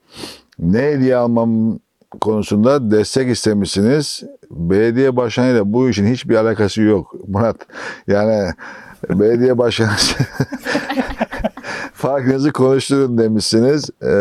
[0.58, 1.78] Ne hediye almam
[2.20, 4.22] konusunda destek istemişsiniz.
[4.50, 7.14] Belediye başkanıyla bu işin hiçbir alakası yok.
[7.28, 7.56] Murat
[8.06, 8.52] yani
[9.10, 9.90] belediye başkanı
[11.94, 13.90] farkınızı konuşturun demişsiniz.
[14.02, 14.12] Ee,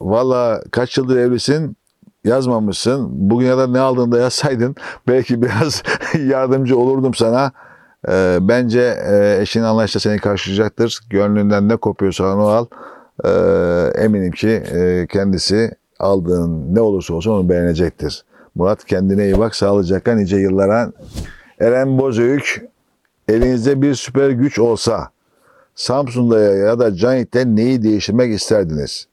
[0.00, 1.76] Valla kaç yıldır evlisin
[2.24, 3.08] yazmamışsın.
[3.30, 4.76] Bugüne kadar ne aldığında yazsaydın
[5.08, 5.82] belki biraz
[6.26, 7.52] yardımcı olurdum sana.
[8.08, 11.00] Ee, bence e, eşin anlayışla seni karşılayacaktır.
[11.10, 12.66] Gönlünden ne kopuyorsa onu al.
[13.24, 18.24] Ee, eminim ki e, kendisi aldığın ne olursa olsun onu beğenecektir.
[18.54, 19.54] Murat kendine iyi bak.
[19.54, 20.92] Sağlıcakla nice yıllara.
[21.60, 22.62] Eren Bozüyük
[23.28, 25.08] elinizde bir süper güç olsa
[25.74, 29.06] Samsun'da ya da Canit'te neyi değiştirmek isterdiniz?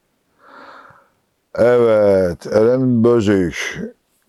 [1.56, 3.80] Evet, Eren Bözüyük.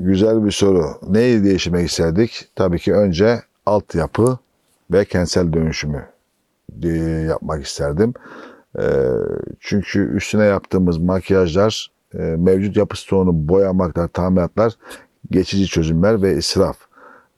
[0.00, 0.86] Güzel bir soru.
[1.08, 2.48] Neyi değiştirmek isterdik?
[2.56, 4.38] Tabii ki önce altyapı
[4.92, 6.06] ve kentsel dönüşümü
[7.28, 8.14] yapmak isterdim.
[8.78, 8.84] E,
[9.60, 14.72] Çünkü üstüne yaptığımız makyajlar, e, mevcut yapı stoğunu boyamaklar, tamiratlar
[15.30, 16.76] geçici çözümler ve israf.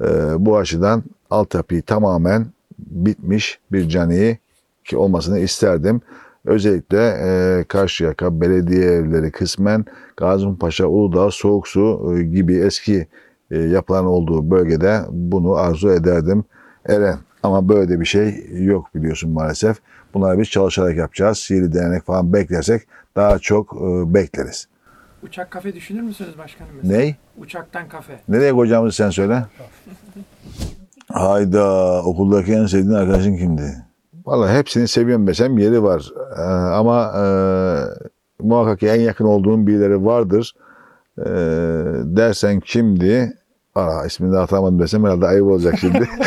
[0.01, 0.07] E,
[0.39, 2.47] Bu açıdan altyapıyı tamamen
[2.79, 4.39] bitmiş bir caniyi
[4.85, 6.01] ki olmasını isterdim.
[6.45, 9.85] Özellikle e, Karşıyaka belediye evleri kısmen
[10.17, 13.07] Gazipaşa, Uludağ, Soğuksu e, gibi eski
[13.51, 16.45] e, yapılan olduğu bölgede bunu arzu ederdim.
[16.87, 19.77] Eren ama böyle bir şey yok biliyorsun maalesef.
[20.15, 21.39] Bunları biz çalışarak yapacağız.
[21.39, 22.83] Sihirli değnek falan beklersek
[23.17, 24.69] daha çok e, bekleriz.
[25.23, 26.71] Uçak kafe düşünür müsünüz başkanım?
[26.83, 26.99] mesela?
[26.99, 27.17] Ney?
[27.39, 28.21] Uçaktan kafe.
[28.29, 29.45] Nereye koyacağımızı sen söyle.
[31.15, 33.77] Hayda okuldaki en sevdiğin arkadaşın kimdi?
[34.27, 36.11] Vallahi hepsini seviyorum desem yeri var.
[36.39, 36.43] Ee,
[36.75, 37.25] ama e,
[38.41, 40.55] muhakkak en yakın olduğum birileri vardır.
[41.19, 41.25] Ee,
[42.05, 43.33] dersen kimdi?
[43.75, 46.09] Aa, ismini de hatırlamadım desem herhalde ayıp olacak şimdi.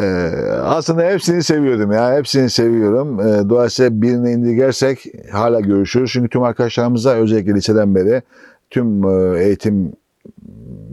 [0.00, 0.30] Ee,
[0.64, 2.16] aslında hepsini seviyordum ya.
[2.16, 3.20] Hepsini seviyorum.
[3.20, 6.10] Ee, dolayısıyla birini indirgersek hala görüşürüz.
[6.12, 8.22] Çünkü tüm arkadaşlarımızla özellikle liseden beri
[8.70, 9.92] tüm e, eğitim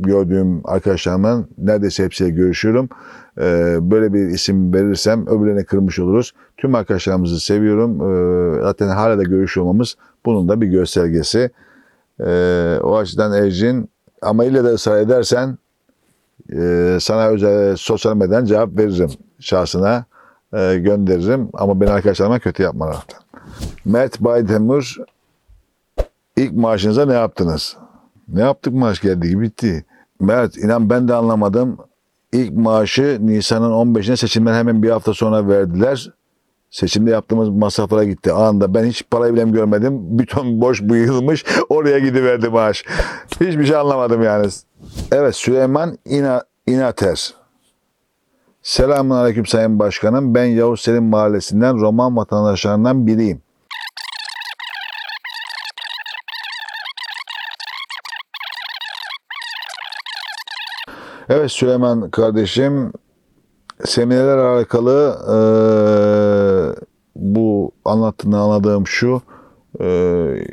[0.05, 2.89] gördüğüm arkadaşlarımın neredeyse hepsiyle görüşüyorum.
[3.37, 6.33] Ee, böyle bir isim verirsem öbürlerine kırmış oluruz.
[6.57, 8.01] Tüm arkadaşlarımızı seviyorum.
[8.01, 9.95] Ee, zaten hala da görüşüyor olmamız
[10.25, 11.49] bunun da bir göstergesi.
[12.19, 13.89] Ee, o açıdan Ercin
[14.21, 15.57] ama ille de ısrar edersen
[16.53, 20.05] e, sana özel sosyal medyadan cevap veririm şahsına
[20.53, 23.21] e, gönderirim ama ben arkadaşlarıma kötü yapma lütfen.
[23.85, 24.97] Mert Baydemir
[26.37, 27.77] ilk maaşınıza ne yaptınız?
[28.27, 29.85] Ne yaptık maaş geldi bitti.
[30.19, 31.77] Mert inan ben de anlamadım.
[32.31, 36.11] İlk maaşı Nisan'ın 15'ine seçimden hemen bir hafta sonra verdiler.
[36.71, 38.73] Seçimde yaptığımız masraflara gitti anında.
[38.73, 39.99] Ben hiç parayı bile görmedim.
[40.19, 41.45] Bir ton boş bıyılmış.
[41.69, 42.85] Oraya gidiverdi maaş.
[43.41, 44.47] Hiçbir şey anlamadım yani.
[45.11, 47.33] Evet Süleyman İna, İnater.
[48.63, 50.35] Selamun Aleyküm Sayın Başkanım.
[50.35, 53.41] Ben Yavuz Selim Mahallesi'nden Roman vatandaşlarından biriyim.
[61.29, 62.93] Evet Süleyman kardeşim
[63.85, 69.21] seminerler alakalı eee, bu anlattığını anladığım şu.
[69.81, 70.47] e,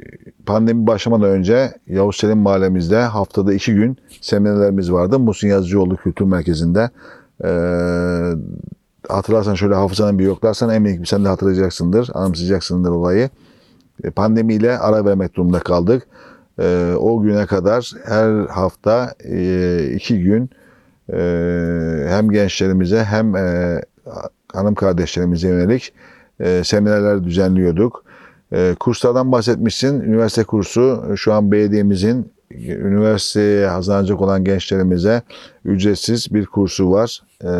[0.46, 5.18] pandemi başlamadan önce Yavuz Selim mahallemizde haftada iki gün seminerlerimiz vardı.
[5.18, 6.90] Musun Yazıcıoğlu Kültür Merkezi'nde.
[7.44, 7.50] E,
[9.08, 13.30] hatırlarsan şöyle hafızanı bir yoklarsan eminim sen de hatırlayacaksındır, anımsayacaksındır olayı.
[14.04, 16.06] E, Pandemiyle ara vermek durumunda kaldık.
[16.60, 20.50] E, o güne kadar her hafta e, iki gün
[21.12, 21.16] e,
[22.08, 23.80] hem gençlerimize hem e,
[24.52, 25.92] hanım kardeşlerimize yönelik
[26.40, 28.04] e, seminerler düzenliyorduk.
[28.52, 30.00] E, kurslardan bahsetmişsin.
[30.00, 35.22] Üniversite kursu şu an belediyemizin e, üniversiteye hazırlanacak olan gençlerimize
[35.64, 37.22] ücretsiz bir kursu var.
[37.44, 37.52] E,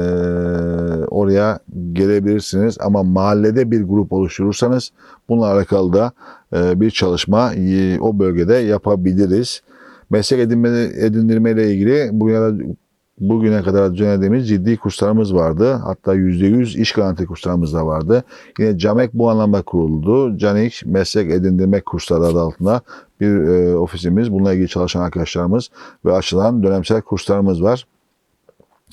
[1.05, 1.59] oraya
[1.93, 4.91] gelebilirsiniz ama mahallede bir grup oluşturursanız
[5.29, 6.13] bununla alakalı da
[6.57, 9.63] e, bir çalışma e, o bölgede yapabiliriz.
[10.11, 12.65] Meslek edinme, edindirme ile ilgili bugüne,
[13.29, 15.73] bugüne kadar düzenlediğimiz ciddi kurslarımız vardı.
[15.73, 18.25] Hatta %100 iş garanti kurslarımız da vardı.
[18.59, 20.39] Yine CAMEK bu anlamda kuruldu.
[20.39, 22.81] CANİK Meslek Edindirme Kursları adı altında
[23.21, 24.33] bir e, ofisimiz.
[24.33, 25.71] Bununla ilgili çalışan arkadaşlarımız
[26.05, 27.87] ve açılan dönemsel kurslarımız var.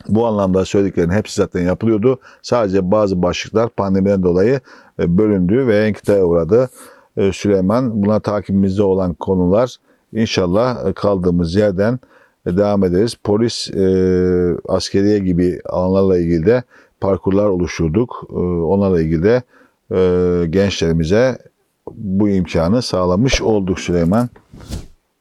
[0.08, 2.20] Bu anlamda söylediklerin hepsi zaten yapılıyordu.
[2.42, 4.60] Sadece bazı başlıklar pandemiden dolayı
[5.00, 6.70] e, bölündü ve enkitaya uğradı.
[7.18, 9.76] E, Süleyman buna takibimizde olan konular
[10.14, 12.00] inşallah e, kaldığımız yerden
[12.58, 13.16] devam ederiz.
[13.24, 16.64] Polis, e, askeriye gibi alanlarla ilgili de
[17.02, 18.28] parkurlar oluşturduk.
[18.30, 19.42] E, onlarla ilgili de
[19.92, 21.38] e, gençlerimize
[21.92, 24.30] bu imkanı sağlamış olduk Süleyman.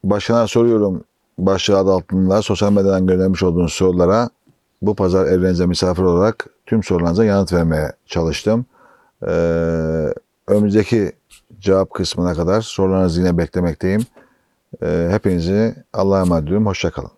[0.04, 1.04] Başına soruyorum
[1.38, 4.28] başlığı adı altında sosyal medyadan göndermiş olduğunuz sorulara
[4.82, 8.66] bu pazar evlerinize misafir olarak tüm sorularınıza yanıt vermeye çalıştım.
[9.22, 10.14] Ee,
[10.48, 11.12] önümüzdeki
[11.60, 14.00] cevap kısmına kadar sorularınızı yine beklemekteyim.
[14.82, 16.66] Ee, hepinizi Allah'a emanet ediyorum.
[16.66, 17.10] Hoşçakalın.